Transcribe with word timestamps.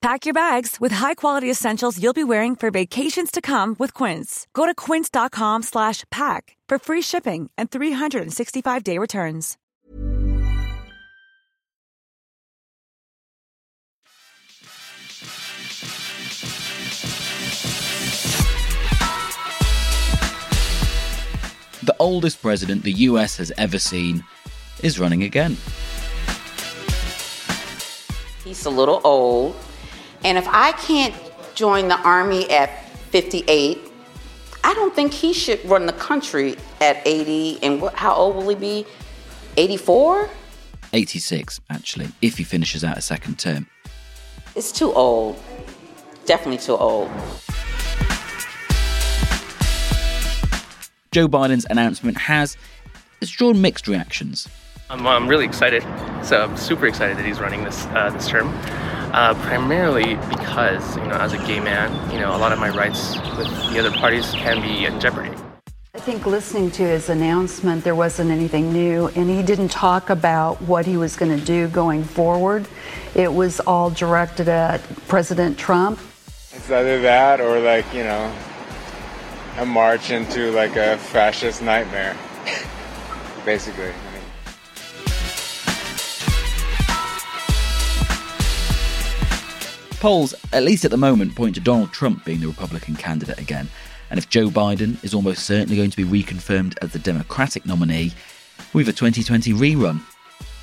Pack 0.00 0.26
your 0.26 0.34
bags 0.34 0.76
with 0.80 0.92
high-quality 0.92 1.50
essentials 1.50 2.00
you'll 2.00 2.12
be 2.12 2.22
wearing 2.22 2.54
for 2.54 2.70
vacations 2.70 3.32
to 3.32 3.40
come 3.40 3.74
with 3.80 3.92
Quince. 3.94 4.46
Go 4.54 4.64
to 4.64 4.72
quince.com 4.72 5.64
slash 5.64 6.04
pack 6.10 6.56
for 6.68 6.78
free 6.78 7.02
shipping 7.02 7.50
and 7.58 7.68
365-day 7.68 8.96
returns. 8.96 9.58
The 21.82 21.96
oldest 21.98 22.40
president 22.40 22.84
the 22.84 22.92
US 22.92 23.36
has 23.38 23.52
ever 23.58 23.80
seen 23.80 24.22
is 24.84 25.00
running 25.00 25.24
again. 25.24 25.56
He's 28.44 28.64
a 28.64 28.70
little 28.70 29.00
old. 29.02 29.56
And 30.24 30.36
if 30.36 30.46
I 30.48 30.72
can't 30.72 31.14
join 31.54 31.88
the 31.88 31.98
army 32.00 32.48
at 32.50 32.88
58, 33.10 33.78
I 34.64 34.74
don't 34.74 34.94
think 34.94 35.12
he 35.12 35.32
should 35.32 35.64
run 35.64 35.86
the 35.86 35.92
country 35.92 36.56
at 36.80 37.00
80. 37.06 37.62
And 37.62 37.80
what, 37.80 37.94
how 37.94 38.14
old 38.14 38.36
will 38.36 38.48
he 38.48 38.54
be? 38.54 38.86
84? 39.56 40.28
86, 40.92 41.60
actually, 41.70 42.08
if 42.22 42.38
he 42.38 42.44
finishes 42.44 42.84
out 42.84 42.96
a 42.96 43.00
second 43.00 43.38
term. 43.38 43.66
It's 44.54 44.72
too 44.72 44.92
old. 44.92 45.40
Definitely 46.26 46.58
too 46.58 46.76
old. 46.76 47.08
Joe 51.10 51.26
Biden's 51.26 51.66
announcement 51.70 52.18
has 52.18 52.56
it's 53.20 53.30
drawn 53.30 53.60
mixed 53.60 53.88
reactions. 53.88 54.48
I'm, 54.90 55.06
I'm 55.06 55.28
really 55.28 55.44
excited. 55.44 55.82
So 56.22 56.42
I'm 56.42 56.56
super 56.56 56.86
excited 56.86 57.16
that 57.16 57.24
he's 57.24 57.40
running 57.40 57.64
this 57.64 57.86
uh, 57.86 58.10
this 58.10 58.28
term. 58.28 58.48
Uh, 59.12 59.34
primarily 59.46 60.16
because 60.28 60.96
you 60.96 61.04
know, 61.04 61.14
as 61.14 61.32
a 61.32 61.38
gay 61.38 61.60
man, 61.60 61.88
you 62.12 62.20
know, 62.20 62.36
a 62.36 62.36
lot 62.36 62.52
of 62.52 62.58
my 62.58 62.68
rights 62.68 63.16
with 63.38 63.48
the 63.72 63.78
other 63.78 63.90
parties 63.90 64.30
can 64.32 64.60
be 64.60 64.84
in 64.84 65.00
jeopardy. 65.00 65.34
I 65.94 66.00
think 66.00 66.26
listening 66.26 66.70
to 66.72 66.82
his 66.82 67.08
announcement, 67.08 67.82
there 67.82 67.94
wasn't 67.94 68.30
anything 68.30 68.72
new, 68.72 69.08
and 69.16 69.30
he 69.30 69.42
didn't 69.42 69.70
talk 69.70 70.10
about 70.10 70.60
what 70.62 70.84
he 70.84 70.96
was 70.96 71.16
going 71.16 71.36
to 71.36 71.44
do 71.44 71.68
going 71.68 72.04
forward. 72.04 72.68
It 73.14 73.32
was 73.32 73.60
all 73.60 73.90
directed 73.90 74.48
at 74.48 74.80
President 75.08 75.58
Trump. 75.58 75.98
It's 76.52 76.70
either 76.70 77.00
that 77.00 77.40
or 77.40 77.58
like, 77.60 77.92
you 77.94 78.04
know, 78.04 78.32
a 79.56 79.66
march 79.66 80.10
into 80.10 80.52
like 80.52 80.76
a 80.76 80.98
fascist 80.98 81.62
nightmare, 81.62 82.16
basically. 83.44 83.92
Polls, 90.00 90.34
at 90.52 90.62
least 90.62 90.84
at 90.84 90.90
the 90.90 90.96
moment, 90.96 91.34
point 91.34 91.56
to 91.56 91.60
Donald 91.60 91.92
Trump 91.92 92.24
being 92.24 92.40
the 92.40 92.46
Republican 92.46 92.94
candidate 92.94 93.38
again. 93.38 93.68
And 94.10 94.18
if 94.18 94.28
Joe 94.28 94.48
Biden 94.48 95.02
is 95.04 95.12
almost 95.12 95.44
certainly 95.44 95.76
going 95.76 95.90
to 95.90 95.96
be 95.96 96.04
reconfirmed 96.04 96.78
as 96.80 96.92
the 96.92 96.98
Democratic 96.98 97.66
nominee, 97.66 98.12
we 98.72 98.82
have 98.82 98.88
a 98.88 98.96
2020 98.96 99.52
rerun. 99.52 100.00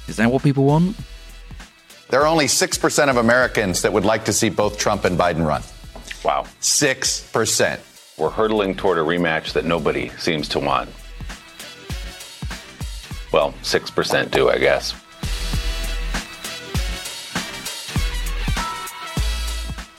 Is 0.07 0.17
that 0.17 0.31
what 0.31 0.41
people 0.41 0.65
want? 0.65 0.95
There 2.09 2.21
are 2.21 2.27
only 2.27 2.45
6% 2.45 3.09
of 3.09 3.17
Americans 3.17 3.81
that 3.81 3.91
would 3.91 4.05
like 4.05 4.25
to 4.25 4.33
see 4.33 4.49
both 4.49 4.77
Trump 4.77 5.05
and 5.05 5.17
Biden 5.17 5.45
run. 5.45 5.63
Wow. 6.23 6.45
6%. 6.61 8.17
We're 8.17 8.29
hurtling 8.29 8.75
toward 8.75 8.97
a 8.97 9.01
rematch 9.01 9.53
that 9.53 9.65
nobody 9.65 10.09
seems 10.17 10.47
to 10.49 10.59
want. 10.59 10.89
Well, 13.33 13.53
6% 13.63 14.31
do, 14.31 14.49
I 14.49 14.57
guess. 14.59 14.93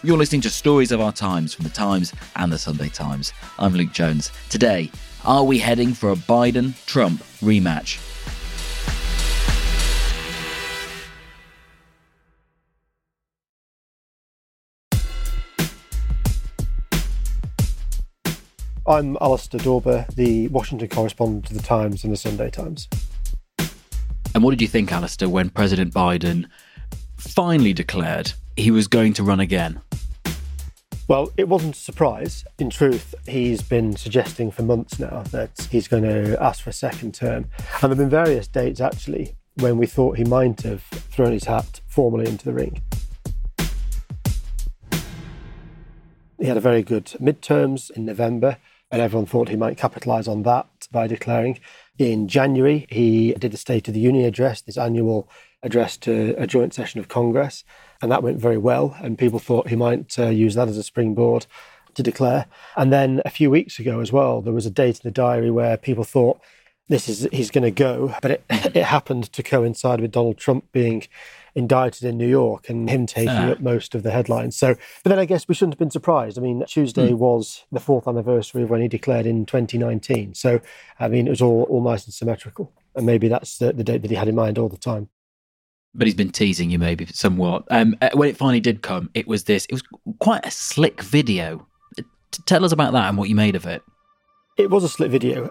You're 0.06 0.16
listening 0.16 0.42
to 0.42 0.50
Stories 0.50 0.92
of 0.92 1.00
Our 1.00 1.10
Times 1.10 1.52
from 1.52 1.64
the 1.64 1.70
Times 1.70 2.12
and 2.36 2.52
the 2.52 2.58
Sunday 2.58 2.88
Times. 2.88 3.32
I'm 3.58 3.74
Luke 3.74 3.90
Jones. 3.92 4.30
Today, 4.48 4.88
are 5.24 5.42
we 5.42 5.58
heading 5.58 5.94
for 5.94 6.12
a 6.12 6.14
Biden 6.14 6.76
Trump 6.86 7.24
rematch? 7.42 7.98
I'm 18.86 19.18
Alistair 19.20 19.58
Dawber, 19.58 20.06
the 20.14 20.46
Washington 20.46 20.86
correspondent 20.88 21.46
to 21.46 21.54
the 21.54 21.62
Times 21.62 22.04
and 22.04 22.12
the 22.12 22.16
Sunday 22.16 22.50
Times. 22.50 22.86
And 24.36 24.44
what 24.44 24.52
did 24.52 24.62
you 24.62 24.68
think, 24.68 24.92
Alistair, 24.92 25.28
when 25.28 25.50
President 25.50 25.92
Biden 25.92 26.48
finally 27.16 27.72
declared 27.72 28.34
he 28.56 28.70
was 28.70 28.88
going 28.88 29.12
to 29.14 29.22
run 29.22 29.40
again? 29.40 29.80
Well, 31.08 31.30
it 31.36 31.48
wasn't 31.48 31.76
a 31.76 31.78
surprise. 31.78 32.44
In 32.58 32.68
truth, 32.68 33.14
he's 33.28 33.62
been 33.62 33.96
suggesting 33.96 34.50
for 34.50 34.62
months 34.62 34.98
now 34.98 35.22
that 35.30 35.68
he's 35.70 35.86
going 35.86 36.02
to 36.02 36.42
ask 36.42 36.64
for 36.64 36.70
a 36.70 36.72
second 36.72 37.14
term. 37.14 37.48
And 37.80 37.82
there 37.82 37.88
have 37.90 37.98
been 37.98 38.10
various 38.10 38.48
dates, 38.48 38.80
actually, 38.80 39.36
when 39.54 39.78
we 39.78 39.86
thought 39.86 40.16
he 40.16 40.24
might 40.24 40.62
have 40.62 40.82
thrown 40.82 41.32
his 41.32 41.44
hat 41.44 41.80
formally 41.86 42.26
into 42.26 42.44
the 42.44 42.52
ring. 42.52 42.82
He 46.38 46.46
had 46.46 46.56
a 46.56 46.60
very 46.60 46.82
good 46.82 47.06
midterms 47.20 47.90
in 47.90 48.04
November, 48.04 48.58
and 48.90 49.00
everyone 49.00 49.26
thought 49.26 49.48
he 49.48 49.56
might 49.56 49.78
capitalise 49.78 50.26
on 50.26 50.42
that 50.42 50.88
by 50.90 51.06
declaring. 51.06 51.60
In 51.98 52.28
January, 52.28 52.86
he 52.90 53.32
did 53.34 53.52
the 53.52 53.56
State 53.56 53.88
of 53.88 53.94
the 53.94 54.00
Union 54.00 54.26
address, 54.26 54.60
this 54.60 54.76
annual 54.76 55.30
address 55.62 55.96
to 55.98 56.34
a 56.36 56.46
joint 56.46 56.74
session 56.74 57.00
of 57.00 57.08
Congress, 57.08 57.64
and 58.02 58.10
that 58.12 58.22
went 58.22 58.38
very 58.38 58.58
well. 58.58 58.96
And 59.00 59.18
people 59.18 59.38
thought 59.38 59.68
he 59.68 59.76
might 59.76 60.18
uh, 60.18 60.28
use 60.28 60.54
that 60.54 60.68
as 60.68 60.76
a 60.78 60.82
springboard 60.82 61.46
to 61.94 62.02
declare. 62.02 62.46
And 62.76 62.92
then 62.92 63.22
a 63.24 63.30
few 63.30 63.50
weeks 63.50 63.78
ago 63.78 64.00
as 64.00 64.12
well, 64.12 64.42
there 64.42 64.52
was 64.52 64.66
a 64.66 64.70
date 64.70 64.96
in 64.96 65.02
the 65.04 65.10
diary 65.10 65.50
where 65.50 65.76
people 65.76 66.04
thought 66.04 66.40
this 66.88 67.08
is 67.08 67.26
he's 67.32 67.50
going 67.50 67.64
to 67.64 67.70
go, 67.72 68.14
but 68.22 68.30
it, 68.30 68.44
it 68.50 68.84
happened 68.84 69.32
to 69.32 69.42
coincide 69.42 70.00
with 70.00 70.12
Donald 70.12 70.36
Trump 70.38 70.70
being 70.72 71.02
indicted 71.54 72.04
in 72.04 72.18
New 72.18 72.28
York 72.28 72.68
and 72.68 72.88
him 72.90 73.06
taking 73.06 73.30
Ah. 73.30 73.50
up 73.52 73.60
most 73.60 73.94
of 73.94 74.02
the 74.02 74.10
headlines. 74.10 74.56
So, 74.56 74.74
but 75.02 75.08
then 75.08 75.18
I 75.18 75.24
guess 75.24 75.48
we 75.48 75.54
shouldn't 75.54 75.72
have 75.74 75.78
been 75.78 75.90
surprised. 75.90 76.38
I 76.38 76.42
mean, 76.42 76.62
Tuesday 76.68 77.10
Mm. 77.12 77.16
was 77.18 77.64
the 77.72 77.80
fourth 77.80 78.06
anniversary 78.06 78.62
of 78.62 78.70
when 78.70 78.82
he 78.82 78.88
declared 78.88 79.24
in 79.26 79.46
2019. 79.46 80.34
So, 80.34 80.60
I 81.00 81.08
mean, 81.08 81.26
it 81.26 81.30
was 81.30 81.40
all, 81.42 81.62
all 81.70 81.82
nice 81.82 82.04
and 82.04 82.12
symmetrical. 82.12 82.70
And 82.94 83.06
maybe 83.06 83.26
that's 83.28 83.56
the, 83.58 83.72
the 83.72 83.82
date 83.82 84.02
that 84.02 84.10
he 84.10 84.16
had 84.16 84.28
in 84.28 84.34
mind 84.34 84.58
all 84.58 84.68
the 84.68 84.76
time. 84.76 85.08
But 85.96 86.06
he's 86.06 86.14
been 86.14 86.30
teasing 86.30 86.70
you 86.70 86.78
maybe 86.78 87.06
somewhat. 87.06 87.64
Um, 87.70 87.96
uh, 88.02 88.10
when 88.14 88.28
it 88.28 88.36
finally 88.36 88.60
did 88.60 88.82
come, 88.82 89.10
it 89.14 89.26
was 89.26 89.44
this. 89.44 89.64
It 89.66 89.72
was 89.72 89.82
quite 90.20 90.44
a 90.44 90.50
slick 90.50 91.02
video. 91.02 91.66
Uh, 91.98 92.02
Tell 92.44 92.64
us 92.64 92.72
about 92.72 92.92
that 92.92 93.08
and 93.08 93.16
what 93.16 93.30
you 93.30 93.34
made 93.34 93.56
of 93.56 93.64
it. 93.66 93.82
It 94.58 94.70
was 94.70 94.84
a 94.84 94.88
slick 94.88 95.10
video. 95.10 95.50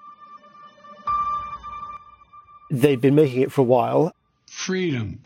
They'd 2.71 3.01
been 3.01 3.15
making 3.15 3.41
it 3.41 3.51
for 3.51 3.61
a 3.61 3.65
while. 3.65 4.13
Freedom. 4.47 5.19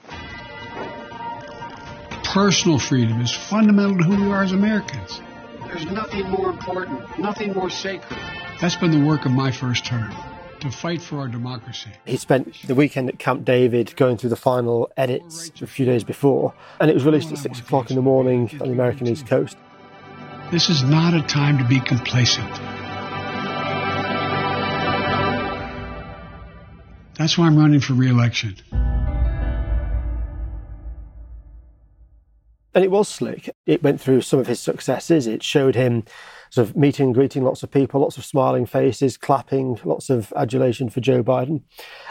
Personal 2.23 2.79
freedom 2.79 3.19
is 3.21 3.31
fundamental 3.33 3.97
to 3.97 4.03
who 4.03 4.23
we 4.23 4.31
are 4.31 4.43
as 4.43 4.51
Americans. 4.51 5.21
There's 5.65 5.85
nothing 5.85 6.29
more 6.29 6.49
important, 6.49 7.19
nothing 7.19 7.53
more 7.53 7.69
sacred. 7.69 8.19
That's 8.61 8.75
been 8.75 8.91
the 8.91 9.05
work 9.05 9.25
of 9.25 9.31
my 9.31 9.51
first 9.51 9.85
term 9.85 10.13
to 10.61 10.71
fight 10.71 11.01
for 11.01 11.19
our 11.19 11.27
democracy. 11.27 11.89
He 12.05 12.17
spent 12.17 12.67
the 12.67 12.75
weekend 12.75 13.09
at 13.09 13.19
Camp 13.19 13.45
David 13.45 13.95
going 13.95 14.17
through 14.17 14.29
the 14.31 14.35
final 14.35 14.91
edits 14.97 15.51
a 15.61 15.67
few 15.67 15.85
days 15.85 16.03
before, 16.03 16.53
and 16.79 16.89
it 16.89 16.93
was 16.93 17.05
released 17.05 17.31
at 17.31 17.37
six 17.37 17.59
o'clock 17.59 17.89
in 17.89 17.95
the 17.95 18.01
morning 18.01 18.49
on 18.61 18.67
the 18.67 18.73
American 18.73 19.07
East 19.07 19.27
Coast. 19.27 19.57
This 20.51 20.69
is 20.69 20.83
not 20.83 21.13
a 21.13 21.21
time 21.21 21.57
to 21.57 21.63
be 21.63 21.79
complacent. 21.79 22.49
That's 27.15 27.37
why 27.37 27.47
I'm 27.47 27.57
running 27.57 27.81
for 27.81 27.93
re-election. 27.93 28.55
And 32.73 32.83
it 32.83 32.91
was 32.91 33.09
slick. 33.09 33.49
It 33.65 33.83
went 33.83 33.99
through 33.99 34.21
some 34.21 34.39
of 34.39 34.47
his 34.47 34.59
successes. 34.59 35.27
It 35.27 35.43
showed 35.43 35.75
him 35.75 36.03
sort 36.49 36.67
of 36.67 36.75
meeting 36.75 37.07
and 37.07 37.15
greeting 37.15 37.43
lots 37.43 37.63
of 37.63 37.71
people, 37.71 38.01
lots 38.01 38.17
of 38.17 38.25
smiling 38.25 38.65
faces, 38.65 39.17
clapping, 39.17 39.79
lots 39.83 40.09
of 40.09 40.33
adulation 40.35 40.89
for 40.89 40.99
Joe 40.99 41.23
Biden. 41.23 41.61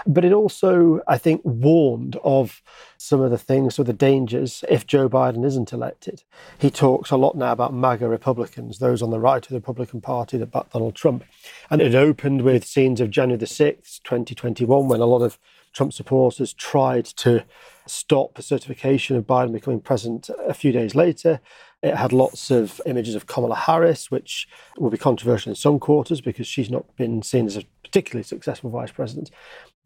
But 0.06 0.24
it 0.24 0.32
also, 0.32 1.00
I 1.08 1.18
think, 1.18 1.40
warned 1.44 2.16
of 2.22 2.62
some 2.96 3.20
of 3.20 3.30
the 3.30 3.38
things, 3.38 3.74
some 3.74 3.84
of 3.84 3.86
the 3.88 3.92
dangers 3.92 4.64
if 4.68 4.86
Joe 4.86 5.08
Biden 5.08 5.44
isn't 5.44 5.72
elected. 5.72 6.22
He 6.58 6.70
talks 6.70 7.10
a 7.10 7.16
lot 7.16 7.36
now 7.36 7.52
about 7.52 7.74
MAGA 7.74 8.08
Republicans, 8.08 8.78
those 8.78 9.02
on 9.02 9.10
the 9.10 9.20
right 9.20 9.44
of 9.44 9.50
the 9.50 9.56
Republican 9.56 10.00
Party 10.00 10.38
that 10.38 10.52
back 10.52 10.70
Donald 10.70 10.94
Trump. 10.94 11.24
And 11.70 11.80
it 11.80 11.94
opened 11.94 12.42
with 12.42 12.64
scenes 12.64 13.00
of 13.00 13.10
January 13.10 13.38
the 13.38 13.46
6th, 13.46 14.02
2021, 14.02 14.88
when 14.88 15.00
a 15.00 15.06
lot 15.06 15.22
of 15.22 15.38
Trump 15.72 15.92
supporters 15.92 16.54
tried 16.54 17.04
to 17.04 17.44
stop 17.86 18.34
the 18.34 18.42
certification 18.42 19.16
of 19.16 19.26
Biden 19.26 19.52
becoming 19.52 19.80
president 19.80 20.30
a 20.46 20.54
few 20.54 20.72
days 20.72 20.94
later. 20.94 21.40
It 21.82 21.94
had 21.94 22.12
lots 22.12 22.50
of 22.50 22.80
images 22.86 23.14
of 23.14 23.26
Kamala 23.26 23.54
Harris, 23.54 24.10
which 24.10 24.48
will 24.78 24.90
be 24.90 24.98
controversial 24.98 25.50
in 25.50 25.56
some 25.56 25.78
quarters 25.78 26.20
because 26.20 26.46
she's 26.46 26.70
not 26.70 26.84
been 26.96 27.22
seen 27.22 27.46
as 27.46 27.56
a 27.56 27.64
particularly 27.84 28.24
successful 28.24 28.70
vice 28.70 28.90
president. 28.90 29.30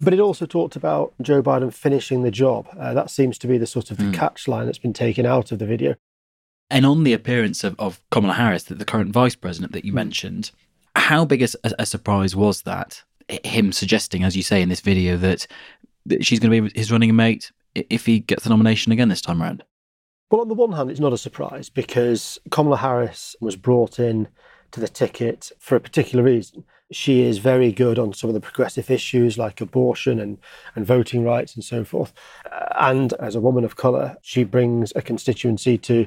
But 0.00 0.15
it 0.15 0.21
also 0.21 0.47
talked 0.47 0.75
about 0.75 1.12
Joe 1.21 1.43
Biden 1.43 1.73
finishing 1.73 2.23
the 2.23 2.31
job. 2.31 2.67
Uh, 2.79 2.94
that 2.94 3.11
seems 3.11 3.39
to 3.39 3.47
be 3.47 3.59
the 3.59 3.67
sort 3.67 3.91
of 3.91 3.99
the 3.99 4.05
mm. 4.05 4.15
catch 4.15 4.49
line 4.49 4.67
that's 4.67 4.79
been 4.79 4.94
taken 4.94 5.27
out 5.27 5.53
of 5.53 5.59
the 5.59 5.67
video. 5.67 5.94
And 6.71 6.87
on 6.87 7.05
the 7.05 7.12
appearance 7.12 7.62
of, 7.62 7.79
of 7.79 8.00
Kamala 8.11 8.35
Harris, 8.35 8.65
the 8.65 8.85
current 8.85 9.12
vice 9.12 9.37
president 9.37 9.73
that 9.73 9.85
you 9.85 9.93
mm. 9.93 9.97
mentioned, 9.97 10.50
how 10.97 11.25
big 11.27 11.43
a, 11.43 11.49
a 11.79 11.85
surprise 11.85 12.35
was 12.35 12.62
that? 12.62 13.03
Him 13.44 13.71
suggesting, 13.71 14.25
as 14.25 14.37
you 14.37 14.43
say 14.43 14.62
in 14.62 14.71
this 14.71 14.81
video, 14.81 15.19
that, 15.19 15.47
that 16.06 16.25
she's 16.25 16.41
going 16.41 16.50
to 16.50 16.71
be 16.71 16.79
his 16.79 16.91
running 16.91 17.15
mate 17.15 17.53
if 17.75 18.06
he 18.06 18.21
gets 18.21 18.44
the 18.44 18.50
nomination 18.50 18.93
again 18.93 19.09
this 19.09 19.21
time 19.21 19.43
around? 19.43 19.62
Well, 20.32 20.40
on 20.40 20.49
the 20.49 20.55
one 20.55 20.73
hand, 20.73 20.90
it's 20.90 20.99
not 20.99 21.12
a 21.12 21.19
surprise 21.19 21.69
because 21.69 22.38
Kamala 22.50 22.79
Harris 22.79 23.37
was 23.43 23.55
brought 23.55 23.99
in 23.99 24.29
to 24.70 24.81
the 24.81 24.88
ticket 24.88 25.52
for 25.58 25.76
a 25.76 25.81
particular 25.81 26.25
reason. 26.25 26.64
She 26.90 27.20
is 27.20 27.37
very 27.37 27.70
good 27.70 27.99
on 27.99 28.14
some 28.14 28.31
of 28.31 28.34
the 28.34 28.40
progressive 28.40 28.90
issues 28.90 29.37
like 29.37 29.61
abortion 29.61 30.19
and, 30.19 30.38
and 30.75 30.87
voting 30.87 31.23
rights 31.23 31.55
and 31.55 31.62
so 31.62 31.84
forth. 31.84 32.14
Uh, 32.50 32.64
and 32.81 33.12
as 33.20 33.34
a 33.34 33.43
woman 33.43 33.62
of 33.62 33.76
colour, 33.76 34.17
she 34.23 34.43
brings 34.43 34.90
a 34.96 35.02
constituency 35.02 35.76
to 35.76 36.06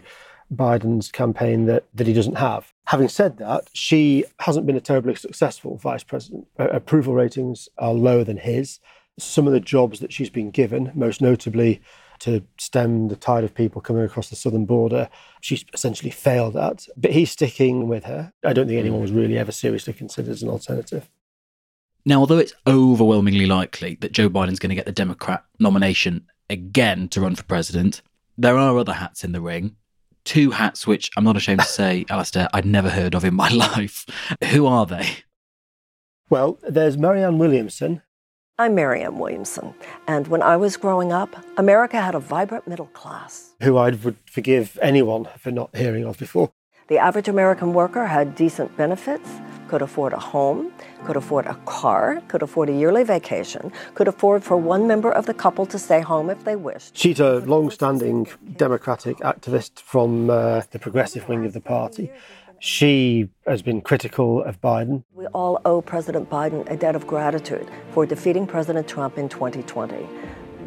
Biden's 0.52 1.12
campaign 1.12 1.68
that, 1.68 1.84
that 1.94 2.08
he 2.08 2.14
doesn't 2.14 2.40
have. 2.40 2.74
Having 2.86 3.10
said 3.10 3.38
that, 3.38 3.70
she 3.74 4.26
hasn't 4.40 4.66
been 4.66 4.76
a 4.76 4.82
terribly 4.82 5.14
successful 5.14 5.78
vice 5.78 6.04
president. 6.04 6.48
Her 6.58 6.70
approval 6.70 7.14
ratings 7.14 7.70
are 7.78 7.94
lower 7.94 8.24
than 8.24 8.38
his. 8.38 8.80
Some 9.20 9.46
of 9.46 9.54
the 9.54 9.60
jobs 9.60 10.00
that 10.00 10.12
she's 10.12 10.32
been 10.32 10.50
given, 10.50 10.92
most 10.96 11.22
notably 11.22 11.80
to 12.20 12.44
stem 12.58 13.08
the 13.08 13.16
tide 13.16 13.44
of 13.44 13.54
people 13.54 13.82
coming 13.82 14.04
across 14.04 14.30
the 14.30 14.36
southern 14.36 14.66
border. 14.66 15.10
She's 15.42 15.66
essentially 15.74 16.12
failed 16.12 16.56
at, 16.56 16.88
but 16.98 17.12
he's 17.12 17.32
sticking 17.32 17.88
with 17.88 18.06
her. 18.06 18.34
I 18.44 18.54
don't 18.54 18.68
think 18.68 18.80
anyone 18.80 19.02
was 19.02 19.12
really 19.12 19.38
ever 19.38 19.52
seriously 19.52 19.94
considered 19.94 20.32
as 20.32 20.44
an 20.44 20.50
alternative. 20.50 21.10
Now, 22.06 22.20
although 22.20 22.38
it's 22.38 22.54
overwhelmingly 22.68 23.48
likely 23.48 23.96
that 24.02 24.12
Joe 24.12 24.30
Biden's 24.30 24.60
going 24.60 24.70
to 24.70 24.76
get 24.76 24.86
the 24.86 24.92
Democrat 24.92 25.44
nomination 25.60 26.28
again 26.50 27.08
to 27.10 27.22
run 27.22 27.36
for 27.36 27.44
president, 27.44 28.02
there 28.38 28.58
are 28.58 28.78
other 28.78 28.94
hats 28.94 29.24
in 29.24 29.32
the 29.32 29.42
ring. 29.42 29.76
Two 30.24 30.52
hats 30.52 30.86
which 30.86 31.10
I'm 31.18 31.24
not 31.24 31.38
ashamed 31.38 31.62
to 31.62 31.68
say, 31.68 32.06
Alistair, 32.10 32.48
I'd 32.54 32.66
never 32.66 32.90
heard 32.90 33.16
of 33.16 33.26
in 33.26 33.34
my 33.34 33.50
life. 33.54 34.06
Who 34.52 34.68
are 34.68 34.86
they? 34.86 35.08
Well, 36.30 36.60
there's 36.68 36.98
Marianne 36.98 37.38
Williamson, 37.38 38.02
I'm 38.58 38.74
Marianne 38.74 39.18
Williamson, 39.18 39.74
and 40.08 40.30
when 40.30 40.42
I 40.42 40.56
was 40.56 40.78
growing 40.78 41.12
up, 41.12 41.36
America 41.58 42.02
had 42.02 42.16
a 42.16 42.22
vibrant 42.22 42.70
middle 42.70 42.86
class. 42.86 43.52
Who 43.62 43.76
I 43.76 43.90
would 43.90 44.16
forgive 44.32 44.80
anyone 44.82 45.28
for 45.38 45.52
not 45.52 45.76
hearing 45.76 46.06
of 46.06 46.18
before. 46.18 46.54
The 46.88 46.98
average 46.98 47.28
American 47.28 47.74
worker 47.74 48.06
had 48.06 48.34
decent 48.34 48.78
benefits, 48.78 49.30
could 49.68 49.82
afford 49.82 50.14
a 50.14 50.20
home, 50.20 50.72
could 51.04 51.18
afford 51.18 51.48
a 51.48 51.56
car, 51.66 52.22
could 52.30 52.42
afford 52.42 52.70
a 52.70 52.72
yearly 52.72 53.04
vacation, 53.04 53.74
could 53.94 54.08
afford 54.08 54.42
for 54.42 54.56
one 54.56 54.88
member 54.88 55.12
of 55.12 55.26
the 55.26 55.34
couple 55.34 55.66
to 55.66 55.78
stay 55.78 56.00
home 56.00 56.30
if 56.30 56.46
they 56.46 56.56
wished. 56.56 56.96
She's 56.96 57.20
a 57.20 57.40
long 57.40 57.70
standing 57.72 58.28
Democratic 58.56 59.18
activist 59.18 59.82
from 59.82 60.30
uh, 60.30 60.62
the 60.72 60.80
progressive 60.80 61.28
wing 61.28 61.46
of 61.46 61.52
the 61.52 61.60
party. 61.60 62.10
She 62.60 63.30
has 63.46 63.62
been 63.62 63.82
critical 63.82 64.44
of 64.44 64.60
Biden. 64.62 65.04
We 65.14 65.28
all 65.28 65.62
owe 65.66 65.82
President 65.82 66.30
Biden 66.30 66.70
a 66.70 66.78
debt 66.78 66.96
of 66.96 67.06
gratitude 67.06 67.70
for 67.92 68.06
defeating 68.06 68.48
President 68.48 68.88
Trump 68.88 69.18
in 69.18 69.30
2020. 69.30 70.08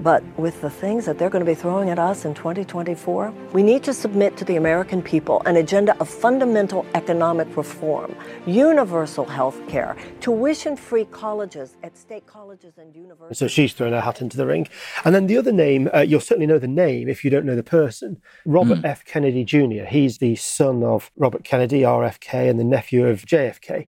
But 0.00 0.22
with 0.38 0.60
the 0.60 0.70
things 0.70 1.06
that 1.06 1.18
they're 1.18 1.30
going 1.30 1.44
to 1.44 1.50
be 1.50 1.56
throwing 1.56 1.90
at 1.90 1.98
us 1.98 2.24
in 2.24 2.34
2024, 2.34 3.32
we 3.52 3.62
need 3.62 3.82
to 3.82 3.92
submit 3.92 4.36
to 4.36 4.44
the 4.44 4.56
American 4.56 5.02
people 5.02 5.42
an 5.44 5.56
agenda 5.56 5.98
of 5.98 6.08
fundamental 6.08 6.86
economic 6.94 7.56
reform, 7.56 8.14
universal 8.46 9.24
health 9.24 9.60
care, 9.68 9.96
tuition 10.20 10.76
free 10.76 11.04
colleges 11.06 11.76
at 11.82 11.96
state 11.96 12.26
colleges 12.26 12.78
and 12.78 12.94
universities. 12.94 13.38
So 13.38 13.48
she's 13.48 13.72
thrown 13.72 13.92
her 13.92 14.00
hat 14.00 14.22
into 14.22 14.36
the 14.36 14.46
ring. 14.46 14.68
And 15.04 15.14
then 15.14 15.26
the 15.26 15.36
other 15.36 15.52
name, 15.52 15.90
uh, 15.92 16.00
you'll 16.00 16.20
certainly 16.20 16.46
know 16.46 16.58
the 16.58 16.68
name 16.68 17.08
if 17.08 17.24
you 17.24 17.30
don't 17.30 17.44
know 17.44 17.56
the 17.56 17.62
person 17.62 18.20
Robert 18.46 18.78
mm. 18.78 18.84
F. 18.84 19.04
Kennedy 19.04 19.44
Jr. 19.44 19.84
He's 19.84 20.18
the 20.18 20.36
son 20.36 20.84
of 20.84 21.10
Robert 21.16 21.42
Kennedy, 21.42 21.80
RFK, 21.80 22.48
and 22.48 22.60
the 22.60 22.64
nephew 22.64 23.06
of 23.06 23.22
JFK. 23.22 23.86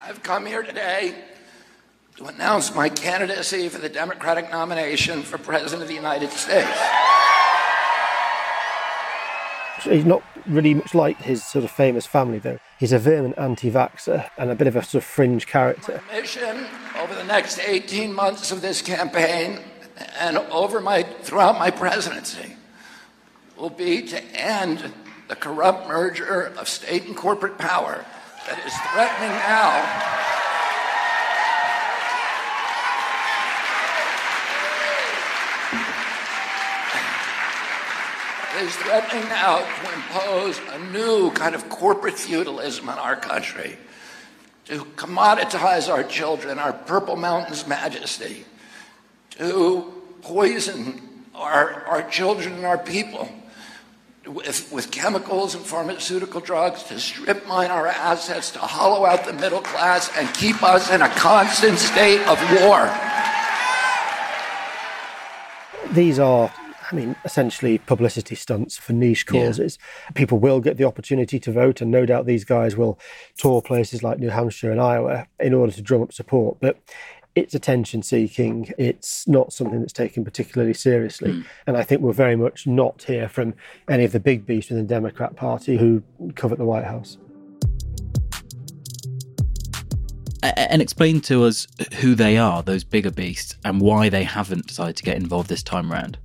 I've 0.00 0.22
come 0.22 0.46
here 0.46 0.62
today 0.62 1.14
to 2.16 2.26
announce 2.26 2.72
my 2.74 2.88
candidacy 2.88 3.68
for 3.68 3.78
the 3.78 3.88
Democratic 3.88 4.48
nomination 4.50 5.22
for 5.22 5.36
President 5.36 5.82
of 5.82 5.88
the 5.88 5.94
United 5.94 6.30
States. 6.30 6.70
He's 9.82 10.04
not 10.04 10.22
really 10.46 10.74
much 10.74 10.94
like 10.94 11.20
his 11.20 11.42
sort 11.44 11.64
of 11.64 11.70
famous 11.70 12.06
family, 12.06 12.38
though. 12.38 12.58
He's 12.78 12.92
a 12.92 12.98
vehement 12.98 13.36
anti 13.36 13.70
vaxxer 13.70 14.30
and 14.38 14.50
a 14.50 14.54
bit 14.54 14.68
of 14.68 14.76
a 14.76 14.82
sort 14.84 15.02
of 15.02 15.04
fringe 15.04 15.46
character. 15.46 16.00
My 16.08 16.20
mission 16.20 16.66
over 16.98 17.14
the 17.14 17.24
next 17.24 17.58
18 17.58 18.12
months 18.12 18.52
of 18.52 18.62
this 18.62 18.80
campaign 18.80 19.58
and 20.18 20.38
over 20.38 20.80
my, 20.80 21.02
throughout 21.02 21.58
my 21.58 21.70
presidency 21.70 22.56
will 23.56 23.70
be 23.70 24.02
to 24.02 24.22
end 24.40 24.92
the 25.28 25.36
corrupt 25.36 25.88
merger 25.88 26.52
of 26.56 26.68
state 26.68 27.06
and 27.06 27.16
corporate 27.16 27.58
power 27.58 28.04
that 28.46 28.58
is 28.64 28.74
threatening 28.92 29.30
now 29.30 30.43
is 38.56 38.74
threatening 38.76 39.28
now 39.28 39.58
to 39.58 39.94
impose 39.94 40.60
a 40.72 40.78
new 40.92 41.30
kind 41.32 41.54
of 41.54 41.68
corporate 41.68 42.18
feudalism 42.18 42.88
in 42.88 42.94
our 42.98 43.16
country, 43.16 43.76
to 44.66 44.84
commoditize 44.96 45.92
our 45.92 46.04
children, 46.04 46.58
our 46.58 46.72
Purple 46.72 47.16
Mountain's 47.16 47.66
majesty, 47.66 48.44
to 49.30 49.92
poison 50.22 51.00
our, 51.34 51.84
our 51.84 52.08
children 52.08 52.54
and 52.54 52.64
our 52.64 52.78
people 52.78 53.28
with, 54.26 54.70
with 54.72 54.90
chemicals 54.90 55.54
and 55.54 55.64
pharmaceutical 55.64 56.40
drugs, 56.40 56.84
to 56.84 56.98
strip 56.98 57.46
mine 57.46 57.70
our 57.70 57.86
assets, 57.86 58.52
to 58.52 58.58
hollow 58.58 59.04
out 59.04 59.24
the 59.24 59.32
middle 59.32 59.60
class, 59.60 60.10
and 60.16 60.32
keep 60.34 60.62
us 60.62 60.90
in 60.90 61.02
a 61.02 61.08
constant 61.10 61.78
state 61.78 62.20
of 62.26 62.38
war. 62.62 62.90
These 65.92 66.18
are 66.18 66.50
I 66.90 66.94
mean, 66.94 67.16
essentially 67.24 67.78
publicity 67.78 68.34
stunts 68.34 68.76
for 68.76 68.92
niche 68.92 69.26
causes. 69.26 69.78
Yeah. 69.80 70.10
People 70.14 70.38
will 70.38 70.60
get 70.60 70.76
the 70.76 70.84
opportunity 70.84 71.38
to 71.40 71.52
vote, 71.52 71.80
and 71.80 71.90
no 71.90 72.04
doubt 72.06 72.26
these 72.26 72.44
guys 72.44 72.76
will 72.76 72.98
tour 73.36 73.62
places 73.62 74.02
like 74.02 74.18
New 74.18 74.30
Hampshire 74.30 74.70
and 74.70 74.80
Iowa 74.80 75.26
in 75.40 75.54
order 75.54 75.72
to 75.72 75.82
drum 75.82 76.02
up 76.02 76.12
support. 76.12 76.58
But 76.60 76.78
it's 77.34 77.54
attention 77.54 78.02
seeking. 78.02 78.72
It's 78.78 79.26
not 79.26 79.52
something 79.52 79.80
that's 79.80 79.92
taken 79.92 80.24
particularly 80.24 80.74
seriously. 80.74 81.32
Mm. 81.32 81.44
And 81.66 81.76
I 81.76 81.82
think 81.82 82.00
we're 82.00 82.12
very 82.12 82.36
much 82.36 82.66
not 82.66 83.02
hear 83.02 83.28
from 83.28 83.54
any 83.88 84.04
of 84.04 84.12
the 84.12 84.20
big 84.20 84.46
beasts 84.46 84.70
in 84.70 84.76
the 84.76 84.84
Democrat 84.84 85.34
Party 85.36 85.76
who 85.76 86.02
covet 86.36 86.58
the 86.58 86.64
White 86.64 86.84
House. 86.84 87.18
And 90.42 90.82
explain 90.82 91.22
to 91.22 91.44
us 91.44 91.66
who 92.00 92.14
they 92.14 92.36
are, 92.36 92.62
those 92.62 92.84
bigger 92.84 93.10
beasts, 93.10 93.56
and 93.64 93.80
why 93.80 94.10
they 94.10 94.24
haven't 94.24 94.66
decided 94.66 94.96
to 94.96 95.02
get 95.02 95.16
involved 95.16 95.48
this 95.48 95.62
time 95.62 95.90
round. 95.90 96.18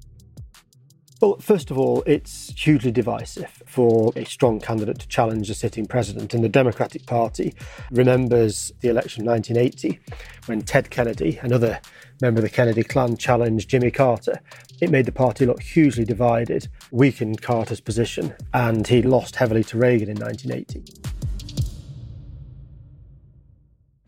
Well, 1.21 1.35
first 1.41 1.69
of 1.69 1.77
all, 1.77 2.01
it's 2.05 2.53
hugely 2.57 2.91
divisive 2.91 3.61
for 3.65 4.13
a 4.15 4.23
strong 4.23 4.61
candidate 4.61 4.99
to 4.99 5.07
challenge 5.09 5.49
a 5.49 5.53
sitting 5.53 5.85
president. 5.85 6.33
And 6.33 6.41
the 6.41 6.49
Democratic 6.49 7.05
Party 7.05 7.55
remembers 7.91 8.71
the 8.79 8.87
election 8.87 9.23
of 9.23 9.27
1980 9.27 9.99
when 10.45 10.61
Ted 10.61 10.89
Kennedy, 10.89 11.37
another 11.41 11.81
member 12.21 12.39
of 12.39 12.43
the 12.43 12.49
Kennedy 12.49 12.83
clan, 12.83 13.17
challenged 13.17 13.69
Jimmy 13.69 13.91
Carter. 13.91 14.39
It 14.79 14.91
made 14.91 15.05
the 15.05 15.11
party 15.11 15.45
look 15.45 15.61
hugely 15.61 16.05
divided, 16.05 16.69
weakened 16.89 17.41
Carter's 17.41 17.81
position, 17.81 18.33
and 18.53 18.87
he 18.87 19.01
lost 19.01 19.35
heavily 19.35 19.65
to 19.65 19.77
Reagan 19.77 20.09
in 20.09 20.17
1980. 20.17 21.18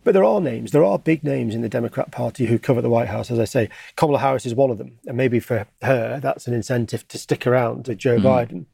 But 0.04 0.14
there 0.14 0.24
are 0.24 0.42
names, 0.42 0.72
there 0.72 0.84
are 0.84 0.98
big 0.98 1.24
names 1.24 1.54
in 1.54 1.62
the 1.62 1.70
Democrat 1.70 2.12
Party 2.12 2.48
who 2.48 2.58
cover 2.58 2.82
the 2.82 2.90
White 2.90 3.08
House. 3.08 3.30
As 3.30 3.40
I 3.40 3.46
say, 3.46 3.70
Kamala 3.96 4.20
Harris 4.20 4.46
is 4.46 4.56
one 4.56 4.72
of 4.72 4.78
them. 4.78 4.98
And 5.06 5.16
maybe 5.16 5.40
for 5.40 5.68
her, 5.84 6.20
that's 6.20 6.48
an 6.48 6.54
incentive 6.54 7.08
to 7.10 7.18
stick 7.18 7.46
around 7.46 7.88
with 7.88 8.00
Joe 8.00 8.18
mm. 8.18 8.24
Biden. 8.24 8.66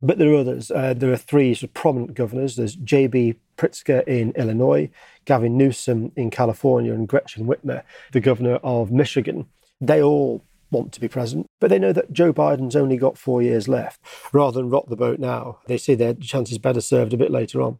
But 0.00 0.18
there 0.18 0.32
are 0.32 0.36
others. 0.36 0.70
Uh, 0.70 0.94
there 0.94 1.12
are 1.12 1.16
three 1.16 1.54
sort 1.54 1.70
of 1.70 1.74
prominent 1.74 2.14
governors. 2.14 2.54
There's 2.54 2.76
J.B. 2.76 3.34
Pritzker 3.56 4.06
in 4.06 4.30
Illinois, 4.32 4.90
Gavin 5.24 5.56
Newsom 5.56 6.12
in 6.14 6.30
California, 6.30 6.94
and 6.94 7.08
Gretchen 7.08 7.46
Whitmer, 7.46 7.82
the 8.12 8.20
governor 8.20 8.56
of 8.62 8.92
Michigan. 8.92 9.46
They 9.80 10.00
all 10.00 10.44
want 10.70 10.92
to 10.92 11.00
be 11.00 11.08
president, 11.08 11.46
but 11.60 11.70
they 11.70 11.78
know 11.78 11.92
that 11.92 12.12
Joe 12.12 12.32
Biden's 12.32 12.76
only 12.76 12.96
got 12.96 13.18
four 13.18 13.42
years 13.42 13.66
left. 13.68 14.00
Rather 14.32 14.60
than 14.60 14.70
rock 14.70 14.88
the 14.88 14.96
boat 14.96 15.18
now, 15.18 15.58
they 15.66 15.78
see 15.78 15.94
their 15.94 16.14
chances 16.14 16.58
better 16.58 16.80
served 16.80 17.12
a 17.12 17.16
bit 17.16 17.30
later 17.30 17.62
on. 17.62 17.78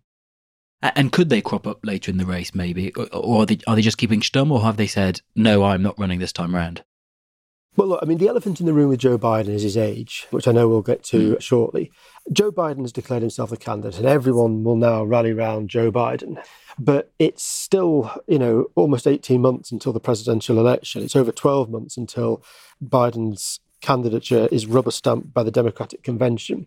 And 0.80 1.10
could 1.10 1.28
they 1.28 1.40
crop 1.40 1.66
up 1.66 1.84
later 1.84 2.10
in 2.10 2.18
the 2.18 2.26
race, 2.26 2.54
maybe, 2.54 2.92
or 2.94 3.42
are 3.42 3.46
they 3.46 3.58
are 3.66 3.74
they 3.74 3.82
just 3.82 3.98
keeping 3.98 4.20
stum, 4.20 4.52
or 4.52 4.62
have 4.62 4.76
they 4.76 4.86
said 4.86 5.20
no, 5.34 5.64
I'm 5.64 5.82
not 5.82 5.98
running 5.98 6.20
this 6.20 6.32
time 6.32 6.54
round? 6.54 6.84
Well, 7.78 7.88
look, 7.88 8.00
I 8.02 8.06
mean, 8.06 8.18
the 8.18 8.26
elephant 8.26 8.58
in 8.58 8.66
the 8.66 8.72
room 8.72 8.88
with 8.88 8.98
Joe 8.98 9.18
Biden 9.18 9.50
is 9.50 9.62
his 9.62 9.76
age, 9.76 10.26
which 10.30 10.48
I 10.48 10.52
know 10.52 10.68
we'll 10.68 10.82
get 10.82 11.04
to 11.04 11.36
mm. 11.36 11.40
shortly. 11.40 11.92
Joe 12.32 12.50
Biden 12.50 12.80
has 12.80 12.92
declared 12.92 13.22
himself 13.22 13.52
a 13.52 13.56
candidate, 13.56 13.98
and 13.98 14.06
everyone 14.06 14.64
will 14.64 14.74
now 14.74 15.04
rally 15.04 15.30
around 15.30 15.70
Joe 15.70 15.92
Biden. 15.92 16.42
But 16.76 17.12
it's 17.20 17.44
still, 17.44 18.20
you 18.26 18.38
know, 18.38 18.66
almost 18.74 19.06
18 19.06 19.40
months 19.40 19.70
until 19.70 19.92
the 19.92 20.00
presidential 20.00 20.58
election. 20.58 21.04
It's 21.04 21.14
over 21.14 21.30
12 21.30 21.70
months 21.70 21.96
until 21.96 22.42
Biden's 22.84 23.60
candidature 23.80 24.48
is 24.50 24.66
rubber 24.66 24.90
stamped 24.90 25.32
by 25.32 25.42
the 25.42 25.50
Democratic 25.50 26.02
Convention. 26.02 26.66